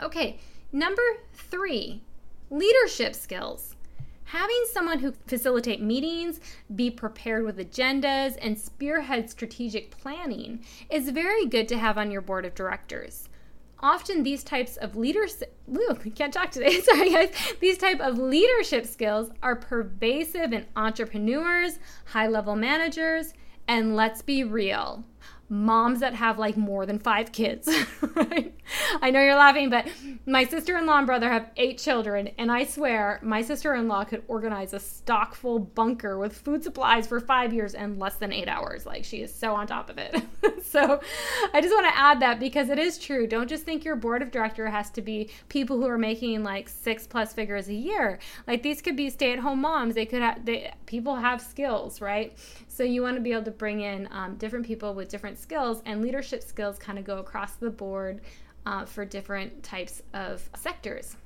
Okay, 0.00 0.38
number 0.72 1.02
three 1.32 2.02
leadership 2.50 3.14
skills. 3.14 3.76
Having 4.32 4.64
someone 4.72 5.00
who 5.00 5.12
facilitate 5.26 5.82
meetings, 5.82 6.40
be 6.74 6.90
prepared 6.90 7.44
with 7.44 7.58
agendas, 7.58 8.38
and 8.40 8.58
spearhead 8.58 9.28
strategic 9.28 9.90
planning 9.90 10.64
is 10.88 11.10
very 11.10 11.44
good 11.44 11.68
to 11.68 11.76
have 11.76 11.98
on 11.98 12.10
your 12.10 12.22
board 12.22 12.46
of 12.46 12.54
directors. 12.54 13.28
Often 13.80 14.22
these 14.22 14.42
types 14.42 14.78
of 14.78 14.96
leadership 14.96 15.54
woo, 15.66 15.94
can't 16.14 16.32
talk 16.32 16.50
today. 16.50 16.80
Sorry 16.80 17.12
guys. 17.12 17.34
These 17.60 17.76
type 17.76 18.00
of 18.00 18.16
leadership 18.16 18.86
skills 18.86 19.30
are 19.42 19.54
pervasive 19.54 20.54
in 20.54 20.64
entrepreneurs, 20.76 21.78
high-level 22.06 22.56
managers, 22.56 23.34
and 23.68 23.96
let's 23.96 24.22
be 24.22 24.44
real, 24.44 25.04
moms 25.52 26.00
that 26.00 26.14
have 26.14 26.38
like 26.38 26.56
more 26.56 26.86
than 26.86 26.98
five 26.98 27.30
kids. 27.30 27.68
right? 28.14 28.54
I 29.02 29.10
know 29.10 29.20
you're 29.20 29.36
laughing, 29.36 29.68
but 29.68 29.86
my 30.24 30.44
sister 30.44 30.78
in 30.78 30.86
law 30.86 30.96
and 30.96 31.06
brother 31.06 31.30
have 31.30 31.50
eight 31.58 31.76
children, 31.76 32.30
and 32.38 32.50
I 32.50 32.64
swear 32.64 33.20
my 33.22 33.42
sister 33.42 33.74
in 33.74 33.86
law 33.86 34.04
could 34.04 34.22
organize 34.28 34.72
a 34.72 34.80
stock 34.80 35.34
full 35.34 35.58
bunker 35.58 36.18
with 36.18 36.32
food 36.32 36.64
supplies 36.64 37.06
for 37.06 37.20
five 37.20 37.52
years 37.52 37.74
in 37.74 37.98
less 37.98 38.14
than 38.14 38.32
eight 38.32 38.48
hours. 38.48 38.86
Like 38.86 39.04
she 39.04 39.18
is 39.18 39.32
so 39.32 39.54
on 39.54 39.66
top 39.66 39.90
of 39.90 39.98
it. 39.98 40.22
so 40.64 41.00
I 41.52 41.60
just 41.60 41.74
want 41.74 41.86
to 41.86 41.98
add 41.98 42.20
that 42.20 42.40
because 42.40 42.70
it 42.70 42.78
is 42.78 42.96
true. 42.98 43.26
Don't 43.26 43.48
just 43.48 43.64
think 43.64 43.84
your 43.84 43.96
board 43.96 44.22
of 44.22 44.30
director 44.30 44.68
has 44.68 44.88
to 44.92 45.02
be 45.02 45.28
people 45.50 45.76
who 45.76 45.86
are 45.86 45.98
making 45.98 46.42
like 46.42 46.70
six 46.70 47.06
plus 47.06 47.34
figures 47.34 47.68
a 47.68 47.74
year. 47.74 48.20
Like 48.46 48.62
these 48.62 48.80
could 48.80 48.96
be 48.96 49.10
stay 49.10 49.34
at 49.34 49.40
home 49.40 49.60
moms. 49.60 49.94
They 49.96 50.06
could 50.06 50.22
have, 50.22 50.46
they, 50.46 50.72
people 50.86 51.16
have 51.16 51.42
skills, 51.42 52.00
right? 52.00 52.32
So 52.72 52.84
you 52.84 53.02
want 53.02 53.16
to 53.16 53.20
be 53.20 53.32
able 53.32 53.44
to 53.44 53.50
bring 53.50 53.82
in 53.82 54.08
um, 54.10 54.36
different 54.36 54.64
people 54.64 54.94
with 54.94 55.10
different 55.10 55.38
skills, 55.38 55.82
and 55.84 56.00
leadership 56.00 56.42
skills 56.42 56.78
kind 56.78 56.98
of 56.98 57.04
go 57.04 57.18
across 57.18 57.56
the 57.56 57.68
board 57.68 58.22
uh, 58.64 58.86
for 58.86 59.04
different 59.04 59.62
types 59.62 60.00
of 60.14 60.48
sectors. 60.56 61.16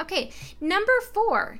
Okay, 0.00 0.30
number 0.60 0.92
four. 1.12 1.58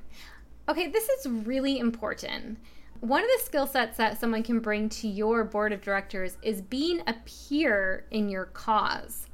Okay, 0.69 0.87
this 0.87 1.09
is 1.09 1.27
really 1.29 1.81
important. 1.81 2.61
One 3.01 3.25
of 3.25 3.31
the 3.37 3.45
skill 3.45 3.67
sets 3.67 3.97
that 3.97 4.21
someone 4.21 4.45
can 4.45 4.61
bring 4.61 4.89
to 4.91 5.09
your 5.09 5.43
board 5.43 5.73
of 5.73 5.81
directors 5.81 6.39
is 6.43 6.63
being 6.63 7.01
a 7.09 7.17
peer 7.25 8.05
in 8.13 8.29
your 8.29 8.45
cause. 8.45 9.27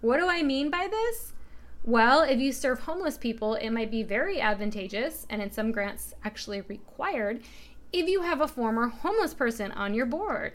What 0.00 0.20
do 0.20 0.26
I 0.26 0.42
mean 0.42 0.70
by 0.70 0.88
this? 0.90 1.34
Well, 1.84 2.22
if 2.22 2.38
you 2.38 2.52
serve 2.52 2.80
homeless 2.80 3.16
people, 3.16 3.54
it 3.54 3.70
might 3.70 3.90
be 3.90 4.02
very 4.02 4.40
advantageous, 4.40 5.26
and 5.30 5.40
in 5.40 5.50
some 5.50 5.72
grants, 5.72 6.14
actually 6.24 6.60
required, 6.62 7.42
if 7.92 8.08
you 8.08 8.22
have 8.22 8.40
a 8.40 8.48
former 8.48 8.88
homeless 8.88 9.34
person 9.34 9.72
on 9.72 9.94
your 9.94 10.06
board. 10.06 10.54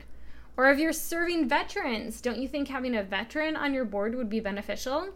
Or 0.58 0.70
if 0.72 0.80
you're 0.80 0.94
serving 0.94 1.50
veterans, 1.50 2.22
don't 2.22 2.38
you 2.38 2.48
think 2.48 2.70
having 2.70 2.96
a 2.96 3.04
veteran 3.04 3.56
on 3.58 3.74
your 3.74 3.84
board 3.84 4.16
would 4.16 4.30
be 4.30 4.40
beneficial? 4.40 5.10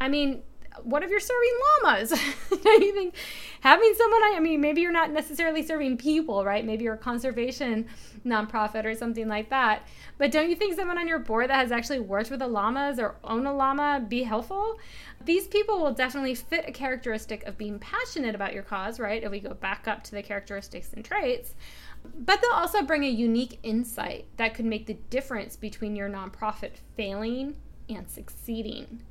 I 0.00 0.08
mean, 0.08 0.42
what 0.82 1.02
if 1.02 1.10
you're 1.10 1.20
serving 1.20 1.52
llamas? 1.82 2.10
you 2.50 2.92
think 2.92 3.14
having 3.60 3.94
someone, 3.96 4.20
I 4.24 4.40
mean, 4.40 4.60
maybe 4.60 4.80
you're 4.80 4.92
not 4.92 5.12
necessarily 5.12 5.62
serving 5.62 5.98
people, 5.98 6.44
right? 6.44 6.64
Maybe 6.64 6.84
you're 6.84 6.94
a 6.94 6.98
conservation 6.98 7.86
nonprofit 8.26 8.84
or 8.84 8.94
something 8.94 9.28
like 9.28 9.50
that. 9.50 9.86
But 10.18 10.32
don't 10.32 10.50
you 10.50 10.56
think 10.56 10.74
someone 10.74 10.98
on 10.98 11.08
your 11.08 11.18
board 11.18 11.50
that 11.50 11.56
has 11.56 11.72
actually 11.72 12.00
worked 12.00 12.30
with 12.30 12.40
the 12.40 12.48
llamas 12.48 12.98
or 12.98 13.16
own 13.22 13.46
a 13.46 13.54
llama 13.54 14.04
be 14.06 14.22
helpful? 14.22 14.78
These 15.24 15.46
people 15.46 15.80
will 15.80 15.92
definitely 15.92 16.34
fit 16.34 16.64
a 16.66 16.72
characteristic 16.72 17.44
of 17.44 17.56
being 17.56 17.78
passionate 17.78 18.34
about 18.34 18.52
your 18.52 18.62
cause, 18.62 18.98
right? 18.98 19.22
If 19.22 19.30
we 19.30 19.40
go 19.40 19.54
back 19.54 19.86
up 19.86 20.02
to 20.04 20.10
the 20.12 20.22
characteristics 20.22 20.92
and 20.92 21.04
traits. 21.04 21.54
But 22.18 22.42
they'll 22.42 22.52
also 22.52 22.82
bring 22.82 23.04
a 23.04 23.08
unique 23.08 23.58
insight 23.62 24.26
that 24.36 24.54
could 24.54 24.66
make 24.66 24.86
the 24.86 24.94
difference 24.94 25.56
between 25.56 25.96
your 25.96 26.10
nonprofit 26.10 26.72
failing 26.96 27.56
and 27.88 28.10
succeeding. 28.10 29.02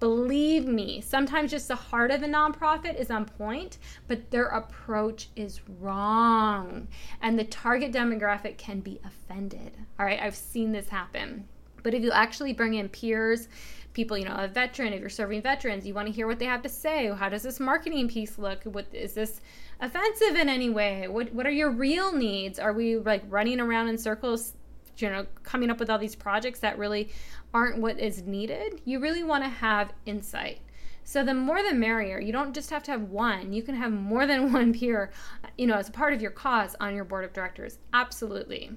Believe 0.00 0.66
me, 0.66 1.02
sometimes 1.02 1.50
just 1.50 1.68
the 1.68 1.74
heart 1.76 2.10
of 2.10 2.22
a 2.22 2.26
nonprofit 2.26 2.98
is 2.98 3.10
on 3.10 3.26
point, 3.26 3.76
but 4.08 4.30
their 4.30 4.46
approach 4.46 5.28
is 5.36 5.60
wrong. 5.78 6.88
And 7.20 7.38
the 7.38 7.44
target 7.44 7.92
demographic 7.92 8.56
can 8.56 8.80
be 8.80 8.98
offended. 9.04 9.76
All 9.98 10.06
right, 10.06 10.18
I've 10.20 10.34
seen 10.34 10.72
this 10.72 10.88
happen. 10.88 11.46
But 11.82 11.92
if 11.92 12.02
you 12.02 12.12
actually 12.12 12.54
bring 12.54 12.74
in 12.74 12.88
peers, 12.88 13.48
people, 13.92 14.16
you 14.16 14.24
know, 14.24 14.36
a 14.36 14.48
veteran, 14.48 14.92
if 14.92 15.00
you're 15.00 15.10
serving 15.10 15.42
veterans, 15.42 15.86
you 15.86 15.94
want 15.94 16.06
to 16.06 16.12
hear 16.12 16.26
what 16.26 16.38
they 16.38 16.46
have 16.46 16.62
to 16.62 16.68
say. 16.68 17.12
How 17.12 17.28
does 17.28 17.42
this 17.42 17.60
marketing 17.60 18.08
piece 18.08 18.38
look? 18.38 18.62
What 18.64 18.86
is 18.92 19.12
this 19.14 19.40
offensive 19.80 20.36
in 20.36 20.48
any 20.48 20.70
way? 20.70 21.08
What 21.08 21.32
what 21.34 21.46
are 21.46 21.50
your 21.50 21.70
real 21.70 22.12
needs? 22.12 22.58
Are 22.58 22.72
we 22.72 22.96
like 22.96 23.22
running 23.28 23.60
around 23.60 23.88
in 23.88 23.98
circles, 23.98 24.54
you 25.02 25.10
know, 25.10 25.26
coming 25.42 25.70
up 25.70 25.78
with 25.78 25.90
all 25.90 25.98
these 25.98 26.14
projects 26.14 26.60
that 26.60 26.78
really 26.78 27.10
aren't 27.52 27.78
what 27.78 27.98
is 27.98 28.22
needed? 28.22 28.80
You 28.84 29.00
really 29.00 29.24
want 29.24 29.44
to 29.44 29.50
have 29.50 29.92
insight. 30.06 30.60
So 31.04 31.24
the 31.24 31.34
more 31.34 31.62
the 31.62 31.74
merrier. 31.74 32.20
You 32.20 32.32
don't 32.32 32.54
just 32.54 32.70
have 32.70 32.82
to 32.84 32.92
have 32.92 33.02
one. 33.02 33.52
You 33.52 33.62
can 33.62 33.74
have 33.74 33.92
more 33.92 34.26
than 34.26 34.52
one 34.54 34.72
peer, 34.72 35.10
you 35.58 35.66
know, 35.66 35.74
as 35.74 35.88
a 35.88 35.92
part 35.92 36.12
of 36.12 36.22
your 36.22 36.30
cause 36.30 36.76
on 36.80 36.94
your 36.94 37.04
board 37.04 37.24
of 37.24 37.32
directors. 37.32 37.78
Absolutely. 37.92 38.70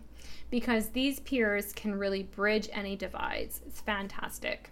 Because 0.49 0.89
these 0.89 1.19
peers 1.19 1.73
can 1.73 1.95
really 1.95 2.23
bridge 2.23 2.69
any 2.71 2.95
divides. 2.95 3.61
It's 3.65 3.81
fantastic. 3.81 4.69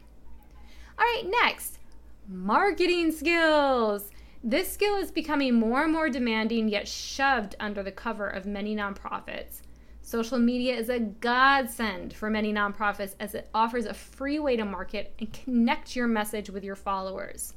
All 0.98 1.06
right, 1.06 1.24
next, 1.44 1.80
marketing 2.28 3.12
skills. 3.12 4.12
This 4.44 4.72
skill 4.72 4.96
is 4.96 5.12
becoming 5.12 5.56
more 5.56 5.84
and 5.84 5.94
more 5.94 6.10
demanding, 6.10 6.68
yet 6.68 6.88
shoved 6.88 7.56
under 7.60 7.84
the 7.84 7.92
cover 7.92 8.28
of 8.28 8.46
many 8.46 8.76
nonprofits. 8.76 9.62
Social 10.12 10.40
media 10.40 10.76
is 10.76 10.90
a 10.90 11.00
godsend 11.00 12.12
for 12.12 12.30
many 12.30 12.52
nonprofits 12.52 13.16
as 13.22 13.34
it 13.34 13.48
offers 13.54 13.86
a 13.86 13.94
free 13.94 14.40
way 14.40 14.58
to 14.58 14.66
market 14.66 15.14
and 15.20 15.32
connect 15.32 15.96
your 15.96 16.06
message 16.06 16.50
with 16.50 16.66
your 16.66 16.76
followers. 16.76 17.54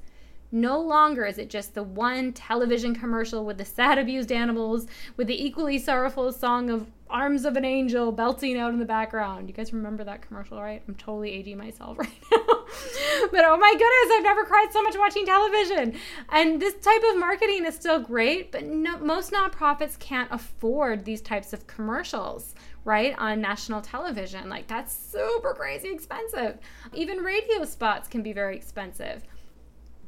No 0.52 0.80
longer 0.80 1.26
is 1.26 1.38
it 1.38 1.50
just 1.50 1.74
the 1.74 1.82
one 1.82 2.32
television 2.32 2.94
commercial 2.94 3.44
with 3.44 3.58
the 3.58 3.64
sad 3.64 3.98
abused 3.98 4.30
animals 4.30 4.86
with 5.16 5.26
the 5.26 5.44
equally 5.44 5.80
sorrowful 5.80 6.30
song 6.30 6.70
of 6.70 6.92
Arms 7.10 7.44
of 7.44 7.56
an 7.56 7.64
Angel 7.64 8.12
belting 8.12 8.56
out 8.56 8.72
in 8.72 8.78
the 8.78 8.84
background. 8.84 9.48
You 9.48 9.54
guys 9.54 9.72
remember 9.72 10.04
that 10.04 10.22
commercial, 10.22 10.62
right? 10.62 10.80
I'm 10.86 10.94
totally 10.94 11.32
aging 11.32 11.58
myself 11.58 11.98
right 11.98 12.08
now. 12.30 12.43
but 13.30 13.44
oh 13.44 13.56
my 13.56 13.72
goodness, 13.72 14.16
I've 14.16 14.22
never 14.22 14.44
cried 14.44 14.68
so 14.72 14.82
much 14.82 14.96
watching 14.98 15.26
television. 15.26 15.94
And 16.30 16.60
this 16.60 16.74
type 16.74 17.02
of 17.10 17.18
marketing 17.18 17.64
is 17.66 17.74
still 17.74 17.98
great, 17.98 18.52
but 18.52 18.64
no, 18.64 18.98
most 18.98 19.32
nonprofits 19.32 19.98
can't 19.98 20.28
afford 20.30 21.04
these 21.04 21.20
types 21.20 21.52
of 21.52 21.66
commercials, 21.66 22.54
right? 22.84 23.14
On 23.18 23.40
national 23.40 23.80
television. 23.80 24.48
Like, 24.48 24.66
that's 24.66 24.94
super 24.94 25.54
crazy 25.54 25.90
expensive. 25.90 26.58
Even 26.92 27.18
radio 27.18 27.64
spots 27.64 28.08
can 28.08 28.22
be 28.22 28.32
very 28.32 28.56
expensive 28.56 29.22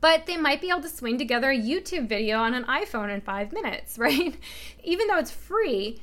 but 0.00 0.26
they 0.26 0.36
might 0.36 0.60
be 0.60 0.70
able 0.70 0.82
to 0.82 0.88
swing 0.88 1.18
together 1.18 1.50
a 1.50 1.58
YouTube 1.58 2.08
video 2.08 2.38
on 2.38 2.54
an 2.54 2.64
iPhone 2.64 3.12
in 3.12 3.20
five 3.20 3.52
minutes, 3.52 3.98
right? 3.98 4.36
Even 4.84 5.08
though 5.08 5.18
it's 5.18 5.30
free, 5.30 6.00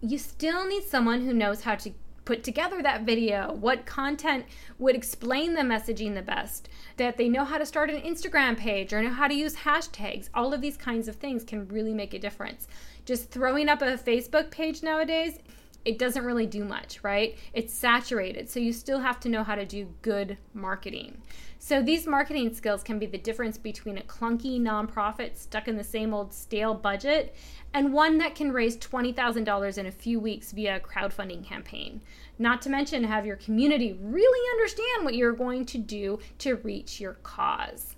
you 0.00 0.18
still 0.18 0.66
need 0.66 0.84
someone 0.84 1.22
who 1.22 1.32
knows 1.32 1.62
how 1.62 1.74
to 1.76 1.92
put 2.24 2.44
together 2.44 2.82
that 2.82 3.02
video, 3.02 3.52
what 3.52 3.86
content 3.86 4.44
would 4.78 4.94
explain 4.94 5.54
the 5.54 5.62
messaging 5.62 6.14
the 6.14 6.22
best, 6.22 6.68
that 6.96 7.16
they 7.16 7.28
know 7.28 7.44
how 7.44 7.58
to 7.58 7.66
start 7.66 7.90
an 7.90 8.00
Instagram 8.02 8.56
page 8.56 8.92
or 8.92 9.02
know 9.02 9.10
how 9.10 9.28
to 9.28 9.34
use 9.34 9.56
hashtags. 9.56 10.28
All 10.34 10.52
of 10.52 10.60
these 10.60 10.76
kinds 10.76 11.08
of 11.08 11.16
things 11.16 11.44
can 11.44 11.68
really 11.68 11.94
make 11.94 12.14
a 12.14 12.18
difference. 12.18 12.68
Just 13.04 13.30
throwing 13.30 13.68
up 13.68 13.82
a 13.82 13.96
Facebook 13.96 14.50
page 14.50 14.82
nowadays, 14.82 15.38
it 15.84 15.98
doesn't 15.98 16.24
really 16.24 16.46
do 16.46 16.64
much, 16.64 17.02
right? 17.02 17.38
It's 17.54 17.72
saturated. 17.72 18.50
So 18.50 18.60
you 18.60 18.72
still 18.72 19.00
have 19.00 19.18
to 19.20 19.28
know 19.28 19.42
how 19.42 19.54
to 19.54 19.64
do 19.64 19.88
good 20.02 20.36
marketing. 20.52 21.22
So 21.58 21.82
these 21.82 22.06
marketing 22.06 22.54
skills 22.54 22.82
can 22.82 22.98
be 22.98 23.06
the 23.06 23.18
difference 23.18 23.58
between 23.58 23.98
a 23.98 24.02
clunky 24.02 24.60
nonprofit 24.60 25.36
stuck 25.36 25.68
in 25.68 25.76
the 25.76 25.84
same 25.84 26.14
old 26.14 26.32
stale 26.32 26.74
budget 26.74 27.34
and 27.72 27.92
one 27.92 28.18
that 28.18 28.34
can 28.34 28.52
raise 28.52 28.76
$20,000 28.78 29.78
in 29.78 29.86
a 29.86 29.92
few 29.92 30.18
weeks 30.20 30.52
via 30.52 30.76
a 30.76 30.80
crowdfunding 30.80 31.44
campaign. 31.44 32.00
Not 32.38 32.62
to 32.62 32.70
mention 32.70 33.04
have 33.04 33.26
your 33.26 33.36
community 33.36 33.98
really 34.00 34.50
understand 34.52 35.04
what 35.04 35.14
you're 35.14 35.32
going 35.32 35.66
to 35.66 35.78
do 35.78 36.18
to 36.38 36.56
reach 36.56 37.00
your 37.00 37.14
cause. 37.22 37.96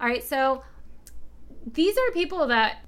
All 0.00 0.08
right, 0.08 0.22
so 0.22 0.62
these 1.72 1.96
are 1.96 2.12
people 2.12 2.46
that 2.48 2.83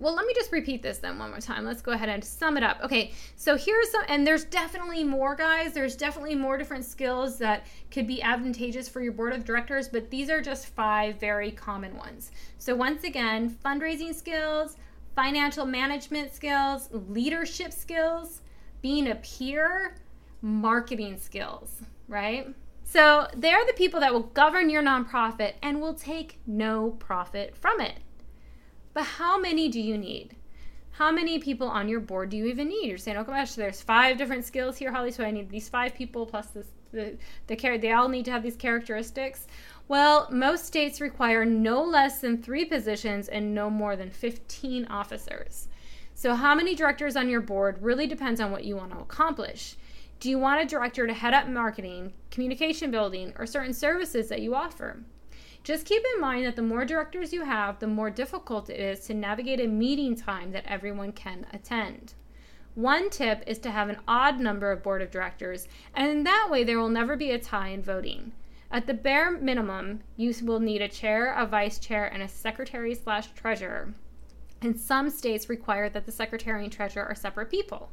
well, 0.00 0.14
let 0.14 0.26
me 0.26 0.32
just 0.34 0.50
repeat 0.50 0.82
this 0.82 0.98
then 0.98 1.18
one 1.18 1.30
more 1.30 1.40
time. 1.40 1.64
Let's 1.64 1.82
go 1.82 1.92
ahead 1.92 2.08
and 2.08 2.24
sum 2.24 2.56
it 2.56 2.62
up. 2.62 2.78
Okay, 2.82 3.12
so 3.36 3.56
here's 3.56 3.90
some, 3.90 4.02
and 4.08 4.26
there's 4.26 4.44
definitely 4.44 5.04
more, 5.04 5.36
guys. 5.36 5.74
There's 5.74 5.94
definitely 5.94 6.34
more 6.34 6.56
different 6.56 6.86
skills 6.86 7.38
that 7.38 7.66
could 7.90 8.06
be 8.06 8.22
advantageous 8.22 8.88
for 8.88 9.02
your 9.02 9.12
board 9.12 9.34
of 9.34 9.44
directors, 9.44 9.88
but 9.88 10.10
these 10.10 10.30
are 10.30 10.40
just 10.40 10.68
five 10.68 11.20
very 11.20 11.50
common 11.50 11.96
ones. 11.96 12.30
So, 12.58 12.74
once 12.74 13.04
again, 13.04 13.50
fundraising 13.62 14.14
skills, 14.14 14.76
financial 15.14 15.66
management 15.66 16.34
skills, 16.34 16.88
leadership 16.92 17.72
skills, 17.72 18.40
being 18.80 19.08
a 19.08 19.16
peer, 19.16 19.96
marketing 20.40 21.18
skills, 21.18 21.82
right? 22.08 22.48
So, 22.84 23.28
they're 23.36 23.66
the 23.66 23.74
people 23.74 24.00
that 24.00 24.14
will 24.14 24.20
govern 24.20 24.70
your 24.70 24.82
nonprofit 24.82 25.52
and 25.62 25.80
will 25.80 25.94
take 25.94 26.38
no 26.46 26.92
profit 26.92 27.54
from 27.54 27.82
it. 27.82 27.98
But 28.92 29.04
how 29.04 29.38
many 29.38 29.68
do 29.68 29.80
you 29.80 29.96
need? 29.96 30.36
How 30.92 31.10
many 31.10 31.38
people 31.38 31.68
on 31.68 31.88
your 31.88 32.00
board 32.00 32.30
do 32.30 32.36
you 32.36 32.46
even 32.46 32.68
need? 32.68 32.88
You're 32.88 32.98
saying, 32.98 33.16
oh 33.16 33.24
gosh, 33.24 33.54
there's 33.54 33.80
five 33.80 34.18
different 34.18 34.44
skills 34.44 34.76
here, 34.76 34.92
Holly, 34.92 35.12
so 35.12 35.24
I 35.24 35.30
need 35.30 35.48
these 35.48 35.68
five 35.68 35.94
people 35.94 36.26
plus 36.26 36.48
this 36.48 36.66
the 36.92 37.16
the 37.46 37.56
they 37.78 37.92
all 37.92 38.08
need 38.08 38.24
to 38.24 38.32
have 38.32 38.42
these 38.42 38.56
characteristics. 38.56 39.46
Well, 39.88 40.28
most 40.30 40.66
states 40.66 41.00
require 41.00 41.44
no 41.44 41.82
less 41.82 42.20
than 42.20 42.42
three 42.42 42.64
positions 42.64 43.28
and 43.28 43.54
no 43.54 43.70
more 43.70 43.96
than 43.96 44.10
15 44.10 44.86
officers. 44.86 45.68
So, 46.14 46.34
how 46.34 46.54
many 46.54 46.74
directors 46.74 47.16
on 47.16 47.28
your 47.28 47.40
board 47.40 47.82
really 47.82 48.06
depends 48.06 48.40
on 48.40 48.52
what 48.52 48.64
you 48.64 48.76
want 48.76 48.92
to 48.92 48.98
accomplish. 48.98 49.76
Do 50.18 50.28
you 50.28 50.38
want 50.38 50.60
a 50.60 50.66
director 50.66 51.06
to 51.06 51.14
head 51.14 51.32
up 51.32 51.48
marketing, 51.48 52.12
communication 52.30 52.90
building, 52.90 53.32
or 53.38 53.46
certain 53.46 53.72
services 53.72 54.28
that 54.28 54.42
you 54.42 54.54
offer? 54.54 55.00
Just 55.62 55.84
keep 55.84 56.02
in 56.14 56.20
mind 56.20 56.46
that 56.46 56.56
the 56.56 56.62
more 56.62 56.86
directors 56.86 57.32
you 57.32 57.44
have, 57.44 57.78
the 57.78 57.86
more 57.86 58.08
difficult 58.08 58.70
it 58.70 58.80
is 58.80 59.00
to 59.06 59.14
navigate 59.14 59.60
a 59.60 59.66
meeting 59.66 60.16
time 60.16 60.52
that 60.52 60.64
everyone 60.66 61.12
can 61.12 61.46
attend. 61.52 62.14
One 62.74 63.10
tip 63.10 63.44
is 63.46 63.58
to 63.58 63.70
have 63.70 63.90
an 63.90 63.98
odd 64.08 64.40
number 64.40 64.72
of 64.72 64.82
board 64.82 65.02
of 65.02 65.10
directors, 65.10 65.68
and 65.94 66.08
in 66.08 66.24
that 66.24 66.48
way, 66.50 66.64
there 66.64 66.78
will 66.78 66.88
never 66.88 67.14
be 67.14 67.30
a 67.32 67.38
tie 67.38 67.68
in 67.68 67.82
voting. 67.82 68.32
At 68.70 68.86
the 68.86 68.94
bare 68.94 69.32
minimum, 69.32 70.00
you 70.16 70.32
will 70.42 70.60
need 70.60 70.80
a 70.80 70.88
chair, 70.88 71.34
a 71.34 71.44
vice 71.44 71.78
chair, 71.78 72.06
and 72.06 72.22
a 72.22 72.28
secretary 72.28 72.94
slash 72.94 73.32
treasurer. 73.32 73.92
And 74.62 74.78
some 74.78 75.10
states 75.10 75.48
require 75.48 75.88
that 75.90 76.06
the 76.06 76.12
secretary 76.12 76.64
and 76.64 76.72
treasurer 76.72 77.04
are 77.04 77.14
separate 77.14 77.50
people. 77.50 77.90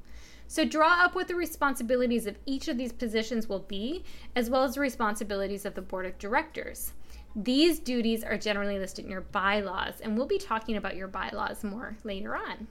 So 0.48 0.64
draw 0.64 1.04
up 1.04 1.16
what 1.16 1.28
the 1.28 1.36
responsibilities 1.36 2.28
of 2.28 2.38
each 2.46 2.68
of 2.68 2.78
these 2.78 2.94
positions 2.94 3.50
will 3.50 3.60
be, 3.60 4.04
as 4.36 4.50
well 4.50 4.64
as 4.64 4.76
the 4.76 4.82
responsibilities 4.82 5.66
of 5.66 5.74
the 5.74 5.82
board 5.82 6.06
of 6.06 6.18
directors. 6.18 6.94
These 7.40 7.78
duties 7.78 8.24
are 8.24 8.36
generally 8.36 8.80
listed 8.80 9.06
in 9.06 9.12
your 9.12 9.22
bylaws, 9.22 10.02
and 10.02 10.18
we'll 10.18 10.26
be 10.26 10.40
talking 10.40 10.76
about 10.76 10.96
your 10.96 11.08
bylaws 11.08 11.64
more 11.64 11.96
later 12.04 12.36
on. 12.36 12.68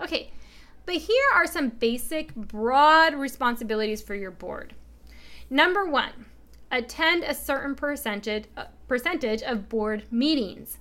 Okay, 0.00 0.32
but 0.86 0.96
here 0.96 1.24
are 1.32 1.46
some 1.46 1.68
basic, 1.68 2.34
broad 2.34 3.14
responsibilities 3.14 4.02
for 4.02 4.16
your 4.16 4.32
board. 4.32 4.74
Number 5.48 5.86
one, 5.88 6.26
attend 6.72 7.22
a 7.22 7.32
certain 7.32 7.76
percentage, 7.76 8.46
uh, 8.56 8.64
percentage 8.88 9.42
of 9.42 9.68
board 9.68 10.02
meetings. 10.10 10.78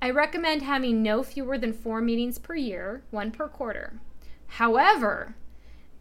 I 0.00 0.10
recommend 0.10 0.62
having 0.62 1.02
no 1.02 1.24
fewer 1.24 1.58
than 1.58 1.72
four 1.72 2.00
meetings 2.00 2.38
per 2.38 2.54
year, 2.54 3.02
one 3.10 3.32
per 3.32 3.48
quarter. 3.48 3.98
However, 4.46 5.34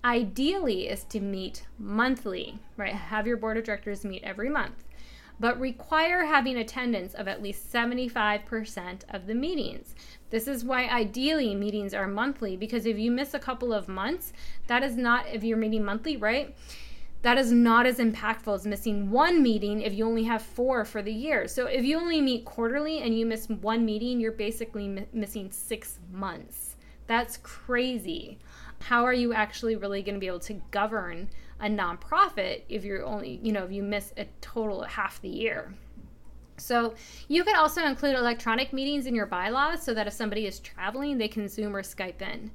ideally 0.04 0.88
is 0.88 1.04
to 1.06 1.20
meet 1.20 1.66
monthly, 1.80 2.60
right? 2.78 2.94
Have 2.94 3.26
your 3.26 3.38
board 3.38 3.58
of 3.58 3.64
directors 3.64 4.06
meet 4.06 4.24
every 4.24 4.50
month 4.50 4.84
but 5.40 5.60
require 5.60 6.26
having 6.26 6.58
attendance 6.58 7.14
of 7.14 7.28
at 7.28 7.42
least 7.42 7.72
75% 7.72 9.04
of 9.10 9.28
the 9.28 9.36
meetings. 9.36 9.96
This 10.30 10.48
is 10.48 10.64
why 10.64 10.88
ideally 10.88 11.56
meetings 11.56 11.94
are 11.94 12.08
monthly 12.08 12.58
because 12.58 12.86
if 12.86 12.98
you 12.98 13.12
miss 13.12 13.34
a 13.34 13.40
couple 13.40 13.74
of 13.74 13.88
months, 13.88 14.34
that 14.68 14.84
is 14.84 14.98
not, 14.98 15.26
if 15.32 15.44
you're 15.44 15.58
meeting 15.58 15.84
monthly, 15.84 16.18
right? 16.18 16.56
That 17.22 17.38
is 17.38 17.52
not 17.52 17.88
as 17.88 17.98
impactful 17.98 18.54
as 18.54 18.68
missing 18.68 19.10
one 19.10 19.42
meeting 19.42 19.82
if 19.82 19.94
you 19.94 20.06
only 20.06 20.24
have 20.26 20.44
four 20.44 20.86
for 20.86 21.02
the 21.02 21.12
year. 21.12 21.48
So 21.48 21.66
if 21.66 21.84
you 21.84 21.98
only 21.98 22.22
meet 22.22 22.46
quarterly 22.46 23.00
and 23.00 23.18
you 23.18 23.26
miss 23.26 23.50
one 23.50 23.84
meeting, 23.84 24.20
you're 24.20 24.32
basically 24.32 25.08
missing 25.12 25.52
six 25.52 26.00
months. 26.12 26.76
That's 27.08 27.38
crazy. 27.38 28.38
How 28.80 29.04
are 29.06 29.14
you 29.14 29.34
actually 29.34 29.76
really 29.76 30.04
going 30.04 30.16
to 30.16 30.20
be 30.20 30.28
able 30.28 30.40
to 30.42 30.62
govern 30.72 31.30
a 31.66 31.70
nonprofit 31.70 32.62
if 32.70 32.86
you're 32.86 33.04
only, 33.04 33.40
you 33.42 33.52
know, 33.52 33.64
if 33.66 33.72
you 33.72 33.82
miss 33.82 34.14
a 34.18 34.26
total 34.40 34.84
of 34.84 34.90
half 34.90 35.20
the 35.22 35.30
year. 35.30 35.74
So 36.58 36.94
you 37.28 37.44
can 37.44 37.56
also 37.56 37.84
include 37.84 38.16
electronic 38.16 38.72
meetings 38.72 39.08
in 39.08 39.16
your 39.16 39.26
bylaws 39.26 39.82
so 39.82 39.94
that 39.94 40.08
if 40.08 40.14
somebody 40.14 40.46
is 40.46 40.60
traveling, 40.60 41.18
they 41.18 41.28
can 41.28 41.50
Zoom 41.50 41.76
or 41.76 41.82
Skype 41.82 42.22
in. 42.22 42.52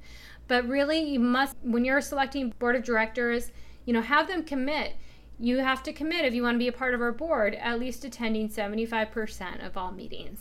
But 0.47 0.67
really, 0.67 0.99
you 0.99 1.19
must, 1.19 1.55
when 1.61 1.85
you're 1.85 2.01
selecting 2.01 2.53
board 2.57 2.75
of 2.75 2.83
directors, 2.83 3.51
you 3.85 3.93
know, 3.93 4.01
have 4.01 4.27
them 4.27 4.43
commit. 4.43 4.93
You 5.39 5.57
have 5.57 5.83
to 5.83 5.93
commit 5.93 6.25
if 6.25 6.33
you 6.33 6.43
want 6.43 6.55
to 6.55 6.59
be 6.59 6.67
a 6.67 6.73
part 6.73 6.93
of 6.93 7.01
our 7.01 7.11
board, 7.11 7.55
at 7.55 7.79
least 7.79 8.05
attending 8.05 8.47
75% 8.49 9.65
of 9.65 9.75
all 9.75 9.91
meetings. 9.91 10.39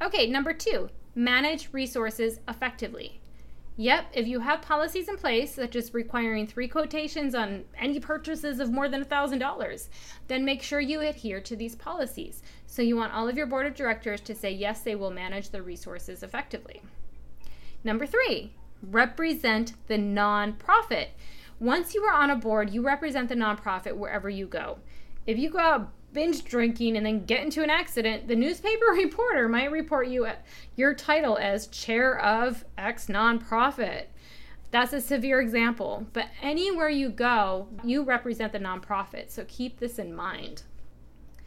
Okay, 0.00 0.26
number 0.26 0.52
two, 0.52 0.90
manage 1.14 1.68
resources 1.72 2.40
effectively. 2.48 3.20
Yep, 3.76 4.06
if 4.12 4.26
you 4.26 4.40
have 4.40 4.60
policies 4.60 5.08
in 5.08 5.16
place, 5.16 5.54
such 5.54 5.74
as 5.74 5.94
requiring 5.94 6.46
three 6.46 6.68
quotations 6.68 7.34
on 7.34 7.64
any 7.78 7.98
purchases 7.98 8.60
of 8.60 8.70
more 8.70 8.88
than 8.88 9.04
$1,000, 9.04 9.88
then 10.28 10.44
make 10.44 10.62
sure 10.62 10.80
you 10.80 11.00
adhere 11.00 11.40
to 11.40 11.56
these 11.56 11.76
policies. 11.76 12.42
So 12.66 12.82
you 12.82 12.96
want 12.96 13.14
all 13.14 13.28
of 13.28 13.36
your 13.36 13.46
board 13.46 13.66
of 13.66 13.74
directors 13.74 14.20
to 14.22 14.34
say 14.34 14.50
yes, 14.50 14.82
they 14.82 14.96
will 14.96 15.10
manage 15.10 15.48
the 15.48 15.62
resources 15.62 16.22
effectively. 16.22 16.82
Number 17.82 18.06
three, 18.06 18.52
represent 18.82 19.74
the 19.86 19.96
nonprofit. 19.96 21.08
Once 21.58 21.94
you 21.94 22.02
are 22.02 22.14
on 22.14 22.30
a 22.30 22.36
board, 22.36 22.70
you 22.70 22.82
represent 22.82 23.28
the 23.28 23.34
nonprofit 23.34 23.96
wherever 23.96 24.28
you 24.28 24.46
go. 24.46 24.78
If 25.26 25.38
you 25.38 25.50
go 25.50 25.58
out 25.58 25.92
binge 26.12 26.44
drinking 26.44 26.96
and 26.96 27.06
then 27.06 27.24
get 27.24 27.42
into 27.42 27.62
an 27.62 27.70
accident, 27.70 28.28
the 28.28 28.36
newspaper 28.36 28.86
reporter 28.94 29.48
might 29.48 29.70
report 29.70 30.08
you 30.08 30.26
your 30.76 30.94
title 30.94 31.36
as 31.38 31.66
chair 31.68 32.18
of 32.18 32.64
X 32.76 33.06
nonprofit. 33.06 34.06
That's 34.70 34.92
a 34.92 35.00
severe 35.00 35.40
example, 35.40 36.06
but 36.12 36.26
anywhere 36.42 36.88
you 36.88 37.08
go, 37.08 37.68
you 37.82 38.04
represent 38.04 38.52
the 38.52 38.60
nonprofit, 38.60 39.30
so 39.30 39.44
keep 39.48 39.80
this 39.80 39.98
in 39.98 40.14
mind. 40.14 40.62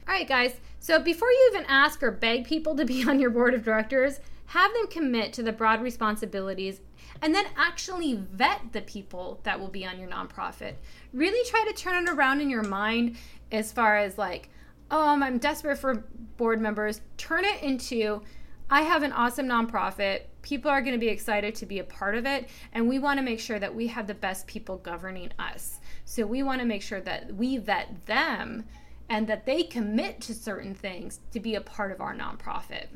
All 0.06 0.14
right, 0.14 0.28
guys, 0.28 0.56
so 0.80 1.00
before 1.00 1.30
you 1.30 1.52
even 1.54 1.66
ask 1.70 2.04
or 2.04 2.12
beg 2.12 2.46
people 2.46 2.76
to 2.76 2.84
be 2.84 3.08
on 3.08 3.20
your 3.20 3.30
board 3.30 3.54
of 3.54 3.64
directors, 3.64 4.20
have 4.48 4.74
them 4.74 4.88
commit 4.88 5.32
to 5.34 5.44
the 5.44 5.54
broad 5.54 5.82
responsibilities 5.82 6.82
and 7.22 7.34
then 7.34 7.46
actually 7.56 8.14
vet 8.14 8.74
the 8.74 8.82
people 8.82 9.40
that 9.44 9.60
will 9.60 9.70
be 9.70 9.86
on 9.86 9.98
your 9.98 10.10
nonprofit. 10.10 10.74
Really 11.14 11.50
try 11.50 11.64
to 11.66 11.74
turn 11.74 12.06
it 12.06 12.12
around 12.12 12.42
in 12.42 12.50
your 12.50 12.64
mind 12.64 13.16
as 13.54 13.72
far 13.72 13.98
as 13.98 14.18
like, 14.18 14.50
um, 14.92 15.24
I'm 15.24 15.38
desperate 15.38 15.78
for 15.78 16.04
board 16.38 16.60
members. 16.60 17.02
Turn 17.18 17.46
it 17.46 17.62
into, 17.62 18.22
I 18.70 18.82
have 18.82 19.04
an 19.04 19.14
awesome 19.14 19.48
nonprofit. 19.48 20.24
People 20.42 20.70
are 20.70 20.82
going 20.82 20.94
to 20.94 21.00
be 21.00 21.08
excited 21.08 21.56
to 21.56 21.66
be 21.66 21.80
a 21.80 21.84
part 21.84 22.16
of 22.16 22.26
it. 22.26 22.50
And 22.74 22.90
we 22.90 23.00
want 23.00 23.20
to 23.20 23.24
make 23.24 23.40
sure 23.40 23.60
that 23.60 23.74
we 23.74 23.88
have 23.88 24.08
the 24.08 24.14
best 24.14 24.48
people 24.48 24.78
governing 24.78 25.32
us. 25.40 25.80
So 26.06 26.26
we 26.26 26.44
want 26.44 26.60
to 26.60 26.68
make 26.68 26.82
sure 26.82 27.02
that 27.02 27.34
we 27.36 27.58
vet 27.58 28.06
them 28.06 28.66
and 29.10 29.28
that 29.28 29.46
they 29.46 29.64
commit 29.64 30.20
to 30.22 30.34
certain 30.34 30.74
things 30.74 31.20
to 31.32 31.40
be 31.40 31.56
a 31.56 31.62
part 31.62 31.92
of 31.92 32.02
our 32.02 32.16
nonprofit. 32.16 32.88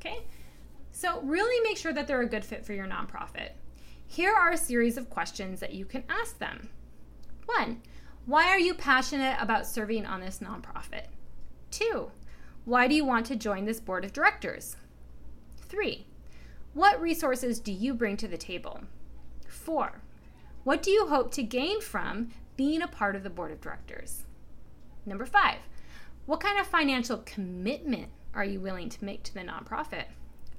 Okay? 0.00 0.24
So 0.90 1.20
really 1.22 1.62
make 1.66 1.78
sure 1.78 1.92
that 1.92 2.06
they're 2.06 2.20
a 2.20 2.28
good 2.28 2.44
fit 2.44 2.66
for 2.66 2.72
your 2.72 2.86
nonprofit. 2.86 3.50
Here 4.06 4.32
are 4.32 4.50
a 4.50 4.58
series 4.58 4.98
of 4.98 5.08
questions 5.08 5.60
that 5.60 5.72
you 5.72 5.86
can 5.86 6.04
ask 6.08 6.38
them. 6.38 6.68
One, 7.46 7.80
why 8.24 8.48
are 8.48 8.58
you 8.58 8.74
passionate 8.74 9.36
about 9.40 9.66
serving 9.66 10.06
on 10.06 10.20
this 10.20 10.38
nonprofit? 10.38 11.06
Two, 11.70 12.12
why 12.64 12.86
do 12.86 12.94
you 12.94 13.04
want 13.04 13.26
to 13.26 13.36
join 13.36 13.64
this 13.64 13.80
board 13.80 14.04
of 14.04 14.12
directors? 14.12 14.76
Three, 15.56 16.06
what 16.72 17.00
resources 17.00 17.58
do 17.58 17.72
you 17.72 17.94
bring 17.94 18.16
to 18.18 18.28
the 18.28 18.38
table? 18.38 18.82
Four, 19.48 20.02
what 20.62 20.82
do 20.82 20.90
you 20.90 21.08
hope 21.08 21.32
to 21.32 21.42
gain 21.42 21.80
from 21.80 22.30
being 22.56 22.80
a 22.80 22.86
part 22.86 23.16
of 23.16 23.24
the 23.24 23.30
board 23.30 23.50
of 23.50 23.60
directors? 23.60 24.24
Number 25.04 25.26
five, 25.26 25.58
what 26.26 26.40
kind 26.40 26.60
of 26.60 26.66
financial 26.66 27.18
commitment 27.18 28.08
are 28.34 28.44
you 28.44 28.60
willing 28.60 28.88
to 28.88 29.04
make 29.04 29.24
to 29.24 29.34
the 29.34 29.40
nonprofit? 29.40 30.04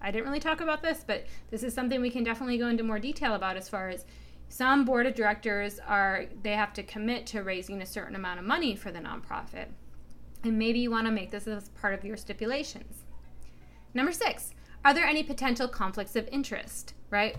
I 0.02 0.12
didn't 0.12 0.26
really 0.26 0.41
talk 0.41 0.60
about 0.60 0.82
this, 0.82 1.06
but 1.08 1.26
this 1.49 1.63
is 1.63 1.73
something 1.73 2.02
we 2.02 2.10
can 2.10 2.26
definitely 2.26 2.58
go 2.58 2.67
into 2.67 2.84
more 2.84 2.99
detail 2.99 3.36
about 3.36 3.56
as 3.56 3.69
far 3.69 3.88
as 3.88 4.06
some 4.50 4.86
board 4.86 5.06
of 5.06 5.16
directors 5.16 5.80
are 5.80 6.26
they 6.44 6.54
have 6.54 6.74
to 6.74 6.84
commit 6.84 7.26
to 7.28 7.42
raising 7.42 7.82
a 7.82 7.86
certain 7.86 8.16
amount 8.16 8.40
of 8.40 8.46
money 8.46 8.76
for 8.76 8.92
the 8.92 9.00
nonprofit. 9.00 9.68
And 10.44 10.60
maybe 10.60 10.80
you 10.80 10.92
want 10.92 11.08
to 11.08 11.12
make 11.12 11.32
this 11.32 11.48
as 11.48 11.70
part 11.70 11.94
of 11.94 12.04
your 12.04 12.18
stipulations. 12.18 13.04
Number 13.94 14.12
6, 14.12 14.54
are 14.86 14.94
there 14.94 15.06
any 15.06 15.24
potential 15.24 15.68
conflicts 15.68 16.16
of 16.16 16.28
interest, 16.32 16.94
right? 17.10 17.38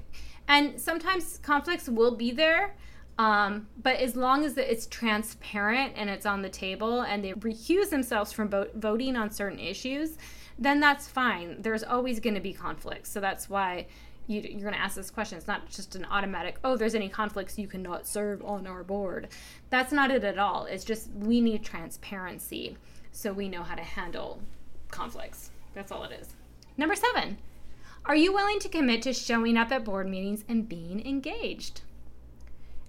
And 0.48 0.80
sometimes 0.80 1.38
conflicts 1.42 1.88
will 1.88 2.16
be 2.16 2.30
there, 2.30 2.74
um, 3.18 3.68
but 3.80 3.96
as 3.96 4.16
long 4.16 4.44
as 4.44 4.56
it's 4.58 4.86
transparent 4.86 5.92
and 5.96 6.10
it's 6.10 6.26
on 6.26 6.42
the 6.42 6.48
table 6.48 7.02
and 7.02 7.24
they 7.24 7.32
recuse 7.32 7.90
themselves 7.90 8.32
from 8.32 8.50
voting 8.74 9.16
on 9.16 9.30
certain 9.30 9.58
issues, 9.58 10.16
then 10.58 10.80
that's 10.80 11.06
fine. 11.06 11.62
There's 11.62 11.84
always 11.84 12.20
going 12.20 12.34
to 12.34 12.40
be 12.40 12.52
conflicts. 12.52 13.10
So 13.10 13.20
that's 13.20 13.48
why 13.48 13.86
you, 14.26 14.40
you're 14.40 14.60
going 14.60 14.74
to 14.74 14.80
ask 14.80 14.96
this 14.96 15.10
question. 15.10 15.38
It's 15.38 15.46
not 15.46 15.68
just 15.68 15.94
an 15.96 16.06
automatic, 16.06 16.58
oh, 16.64 16.76
there's 16.76 16.94
any 16.94 17.08
conflicts 17.08 17.58
you 17.58 17.68
cannot 17.68 18.06
serve 18.06 18.42
on 18.44 18.66
our 18.66 18.82
board. 18.82 19.28
That's 19.70 19.92
not 19.92 20.10
it 20.10 20.24
at 20.24 20.38
all. 20.38 20.64
It's 20.66 20.84
just 20.84 21.10
we 21.10 21.40
need 21.40 21.64
transparency 21.64 22.76
so 23.12 23.32
we 23.32 23.48
know 23.48 23.62
how 23.62 23.74
to 23.74 23.82
handle 23.82 24.40
conflicts. 24.90 25.50
That's 25.74 25.92
all 25.92 26.04
it 26.04 26.12
is. 26.12 26.34
Number 26.76 26.94
seven, 26.94 27.38
are 28.06 28.16
you 28.16 28.32
willing 28.32 28.58
to 28.60 28.68
commit 28.68 29.02
to 29.02 29.12
showing 29.12 29.56
up 29.56 29.72
at 29.72 29.84
board 29.84 30.08
meetings 30.08 30.44
and 30.48 30.68
being 30.68 31.06
engaged? 31.06 31.82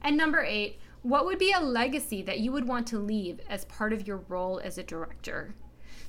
And 0.01 0.17
number 0.17 0.43
eight, 0.43 0.79
what 1.01 1.25
would 1.25 1.37
be 1.37 1.51
a 1.51 1.59
legacy 1.59 2.21
that 2.23 2.39
you 2.39 2.51
would 2.51 2.67
want 2.67 2.87
to 2.87 2.99
leave 2.99 3.39
as 3.49 3.65
part 3.65 3.93
of 3.93 4.07
your 4.07 4.17
role 4.27 4.59
as 4.63 4.77
a 4.77 4.83
director? 4.83 5.53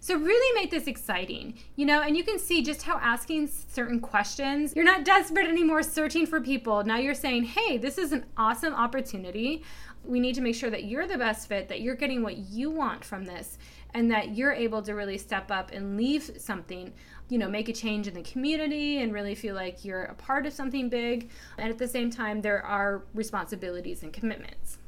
So 0.00 0.16
really 0.16 0.60
make 0.60 0.70
this 0.70 0.86
exciting, 0.86 1.58
you 1.74 1.86
know, 1.86 2.02
and 2.02 2.16
you 2.16 2.22
can 2.22 2.38
see 2.38 2.62
just 2.62 2.82
how 2.82 2.98
asking 2.98 3.48
certain 3.48 4.00
questions, 4.00 4.74
you're 4.76 4.84
not 4.84 5.04
desperate 5.04 5.46
anymore 5.46 5.82
searching 5.82 6.26
for 6.26 6.40
people. 6.40 6.84
Now 6.84 6.96
you're 6.98 7.14
saying, 7.14 7.44
hey, 7.44 7.76
this 7.78 7.98
is 7.98 8.12
an 8.12 8.24
awesome 8.36 8.74
opportunity. 8.74 9.64
We 10.04 10.20
need 10.20 10.34
to 10.36 10.40
make 10.40 10.54
sure 10.54 10.70
that 10.70 10.84
you're 10.84 11.06
the 11.08 11.18
best 11.18 11.48
fit, 11.48 11.68
that 11.68 11.80
you're 11.80 11.96
getting 11.96 12.22
what 12.22 12.36
you 12.36 12.70
want 12.70 13.04
from 13.04 13.24
this, 13.24 13.58
and 13.94 14.10
that 14.10 14.36
you're 14.36 14.52
able 14.52 14.82
to 14.82 14.94
really 14.94 15.18
step 15.18 15.50
up 15.50 15.72
and 15.72 15.96
leave 15.96 16.30
something 16.38 16.92
you 17.28 17.38
know 17.38 17.48
make 17.48 17.68
a 17.68 17.72
change 17.72 18.06
in 18.06 18.14
the 18.14 18.22
community 18.22 19.02
and 19.02 19.12
really 19.12 19.34
feel 19.34 19.54
like 19.54 19.84
you're 19.84 20.04
a 20.04 20.14
part 20.14 20.46
of 20.46 20.52
something 20.52 20.88
big 20.88 21.30
and 21.58 21.70
at 21.70 21.78
the 21.78 21.88
same 21.88 22.10
time 22.10 22.40
there 22.40 22.62
are 22.62 23.02
responsibilities 23.14 24.02
and 24.02 24.12
commitments 24.12 24.78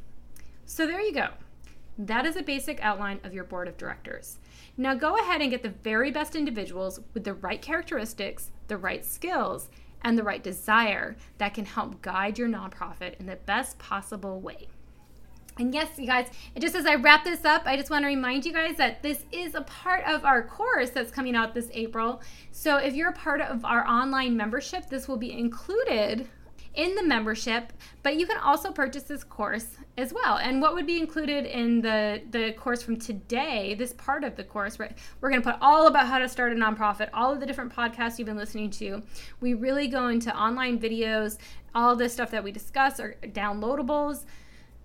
so 0.67 0.87
there 0.87 1.01
you 1.01 1.13
go 1.13 1.29
that 1.99 2.25
is 2.25 2.37
a 2.37 2.43
basic 2.43 2.79
outline 2.81 3.19
of 3.25 3.35
your 3.35 3.45
board 3.45 3.67
of 3.67 3.77
directors 3.77 4.39
now 4.79 4.95
go 4.95 5.19
ahead 5.19 5.43
and 5.43 5.51
get 5.51 5.63
the 5.63 5.75
very 5.83 6.11
best 6.11 6.37
individuals 6.37 7.01
with 7.13 7.25
the 7.25 7.35
right 7.35 7.61
characteristics, 7.61 8.53
the 8.69 8.77
right 8.77 9.05
skills, 9.05 9.69
and 10.03 10.17
the 10.17 10.23
right 10.23 10.43
desire 10.43 11.17
that 11.39 11.55
can 11.55 11.65
help 11.65 12.01
guide 12.01 12.39
your 12.39 12.49
nonprofit 12.49 13.19
in 13.19 13.27
the 13.27 13.37
best 13.37 13.79
possible 13.79 14.41
way. 14.41 14.69
And 15.59 15.75
yes, 15.75 15.99
you 15.99 16.07
guys, 16.07 16.29
just 16.61 16.77
as 16.77 16.87
I 16.87 16.95
wrap 16.95 17.25
this 17.25 17.45
up, 17.45 17.63
I 17.67 17.77
just 17.77 17.91
want 17.91 18.05
to 18.05 18.07
remind 18.07 18.47
you 18.47 18.53
guys 18.53 18.77
that 18.77 19.03
this 19.03 19.25
is 19.33 19.57
a 19.57 19.63
part 19.63 20.05
of 20.07 20.25
our 20.25 20.47
course 20.47 20.91
that's 20.91 21.11
coming 21.11 21.35
out 21.35 21.53
this 21.53 21.69
April. 21.73 22.23
So 22.53 22.77
if 22.77 22.95
you're 22.95 23.09
a 23.09 23.13
part 23.13 23.41
of 23.41 23.65
our 23.65 23.85
online 23.85 24.37
membership, 24.37 24.89
this 24.89 25.09
will 25.09 25.17
be 25.17 25.37
included 25.37 26.29
in 26.79 26.95
the 26.95 27.03
membership, 27.03 27.73
but 28.05 28.17
you 28.17 28.27
can 28.27 28.39
also 28.39 28.71
purchase 28.71 29.03
this 29.03 29.25
course 29.25 29.67
as 29.99 30.13
well. 30.13 30.39
And 30.39 30.63
what 30.63 30.75
would 30.75 30.87
be 30.87 30.99
included 31.01 31.45
in 31.45 31.81
the 31.81 32.23
the 32.31 32.53
course 32.53 32.83
from 32.83 32.97
today, 32.97 33.75
this 33.75 33.93
part 33.95 34.23
of 34.23 34.37
the 34.37 34.45
course, 34.45 34.79
right? 34.79 34.97
We're 35.21 35.31
going 35.31 35.43
to 35.43 35.51
put 35.51 35.61
all 35.61 35.89
about 35.89 36.07
how 36.07 36.21
to 36.21 36.29
start 36.29 36.53
a 36.53 36.55
nonprofit, 36.55 37.11
all 37.13 37.33
of 37.33 37.41
the 37.41 37.47
different 37.47 37.75
podcasts 37.75 38.19
you've 38.19 38.27
been 38.27 38.37
listening 38.37 38.71
to. 38.71 39.03
We 39.41 39.55
really 39.55 39.89
go 39.89 40.07
into 40.07 40.35
online 40.35 40.79
videos, 40.79 41.39
all 41.75 41.97
the 41.97 42.09
stuff 42.09 42.31
that 42.31 42.45
we 42.45 42.53
discuss 42.53 43.01
are 43.01 43.17
downloadables. 43.23 44.25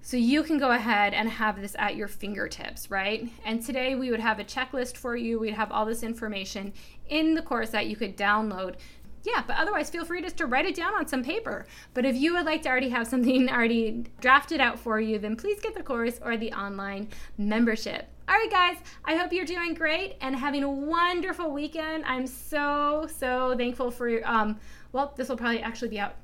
So 0.01 0.17
you 0.17 0.43
can 0.43 0.57
go 0.57 0.71
ahead 0.71 1.13
and 1.13 1.29
have 1.29 1.61
this 1.61 1.75
at 1.79 1.95
your 1.95 2.09
fingertips, 2.09 2.91
right? 2.91 3.29
And 3.45 3.63
today 3.63 3.95
we 3.95 4.09
would 4.09 4.19
have 4.19 4.39
a 4.39 4.43
checklist 4.43 4.97
for 4.97 5.15
you. 5.15 5.39
We'd 5.39 5.53
have 5.53 5.71
all 5.71 5.85
this 5.85 6.03
information 6.03 6.73
in 7.07 7.35
the 7.35 7.41
course 7.41 7.69
that 7.69 7.85
you 7.85 7.95
could 7.95 8.17
download 8.17 8.75
yeah, 9.23 9.43
but 9.45 9.55
otherwise, 9.57 9.89
feel 9.89 10.05
free 10.05 10.21
just 10.21 10.37
to 10.37 10.45
write 10.45 10.65
it 10.65 10.75
down 10.75 10.93
on 10.93 11.07
some 11.07 11.23
paper. 11.23 11.65
But 11.93 12.05
if 12.05 12.15
you 12.15 12.33
would 12.33 12.45
like 12.45 12.61
to 12.63 12.69
already 12.69 12.89
have 12.89 13.07
something 13.07 13.49
already 13.51 14.05
drafted 14.19 14.59
out 14.59 14.79
for 14.79 14.99
you, 14.99 15.17
then 15.17 15.35
please 15.35 15.59
get 15.59 15.75
the 15.75 15.83
course 15.83 16.19
or 16.21 16.35
the 16.35 16.51
online 16.51 17.07
membership. 17.37 18.07
All 18.27 18.35
right, 18.35 18.49
guys, 18.49 18.77
I 19.03 19.15
hope 19.15 19.33
you're 19.33 19.45
doing 19.45 19.73
great 19.73 20.15
and 20.21 20.35
having 20.35 20.63
a 20.63 20.69
wonderful 20.69 21.51
weekend. 21.51 22.05
I'm 22.05 22.25
so, 22.25 23.07
so 23.13 23.53
thankful 23.57 23.91
for, 23.91 24.25
um, 24.25 24.59
well, 24.93 25.13
this 25.17 25.27
will 25.27 25.37
probably 25.37 25.61
actually 25.61 25.89
be 25.89 25.99
out 25.99 26.15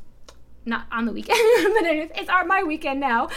not 0.69 0.85
on 0.91 1.05
the 1.05 1.11
weekend, 1.11 1.37
but 1.73 1.83
it's, 1.85 2.19
it's 2.19 2.29
our, 2.29 2.45
my 2.45 2.63
weekend 2.63 2.99
now. 2.99 3.29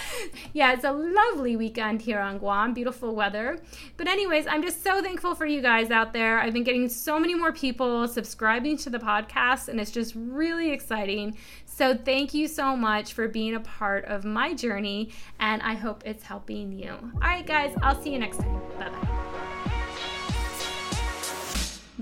Yeah, 0.53 0.73
it's 0.73 0.85
a 0.85 0.93
lovely 0.93 1.57
weekend 1.57 2.03
here 2.03 2.21
on 2.21 2.39
Guam, 2.39 2.75
beautiful 2.75 3.15
weather. 3.15 3.59
But, 3.97 4.09
anyways, 4.09 4.47
I'm 4.47 4.63
just 4.63 4.85
so 4.85 5.03
thankful 5.03 5.35
for 5.35 5.47
you 5.47 5.61
guys 5.61 5.91
out 5.91 6.13
there. 6.13 6.39
I've 6.39 6.53
been 6.53 6.65
getting 6.65 6.89
so 6.89 7.19
many 7.19 7.35
more 7.35 7.53
people 7.53 8.07
subscribing 8.07 8.77
to 8.79 8.91
the 8.91 8.99
podcast, 8.99 9.69
and 9.69 9.81
it's 9.81 9.91
just 9.91 10.15
really 10.17 10.71
exciting. 10.71 11.37
So, 11.65 11.97
thank 11.97 12.35
you 12.35 12.49
so 12.49 12.77
much 12.77 13.15
for 13.15 13.29
being 13.29 13.55
a 13.55 13.61
part 13.61 14.05
of 14.05 14.25
my 14.25 14.55
journey, 14.55 15.11
and 15.41 15.63
I 15.63 15.75
hope 15.75 16.03
it's 16.05 16.23
helping 16.23 16.73
you. 16.73 16.91
All 16.91 17.21
right, 17.21 17.47
guys, 17.47 17.75
I'll 17.83 18.01
see 18.01 18.13
you 18.13 18.19
next 18.19 18.39
time. 18.39 18.61
Bye 18.79 18.91
bye. 18.91 19.23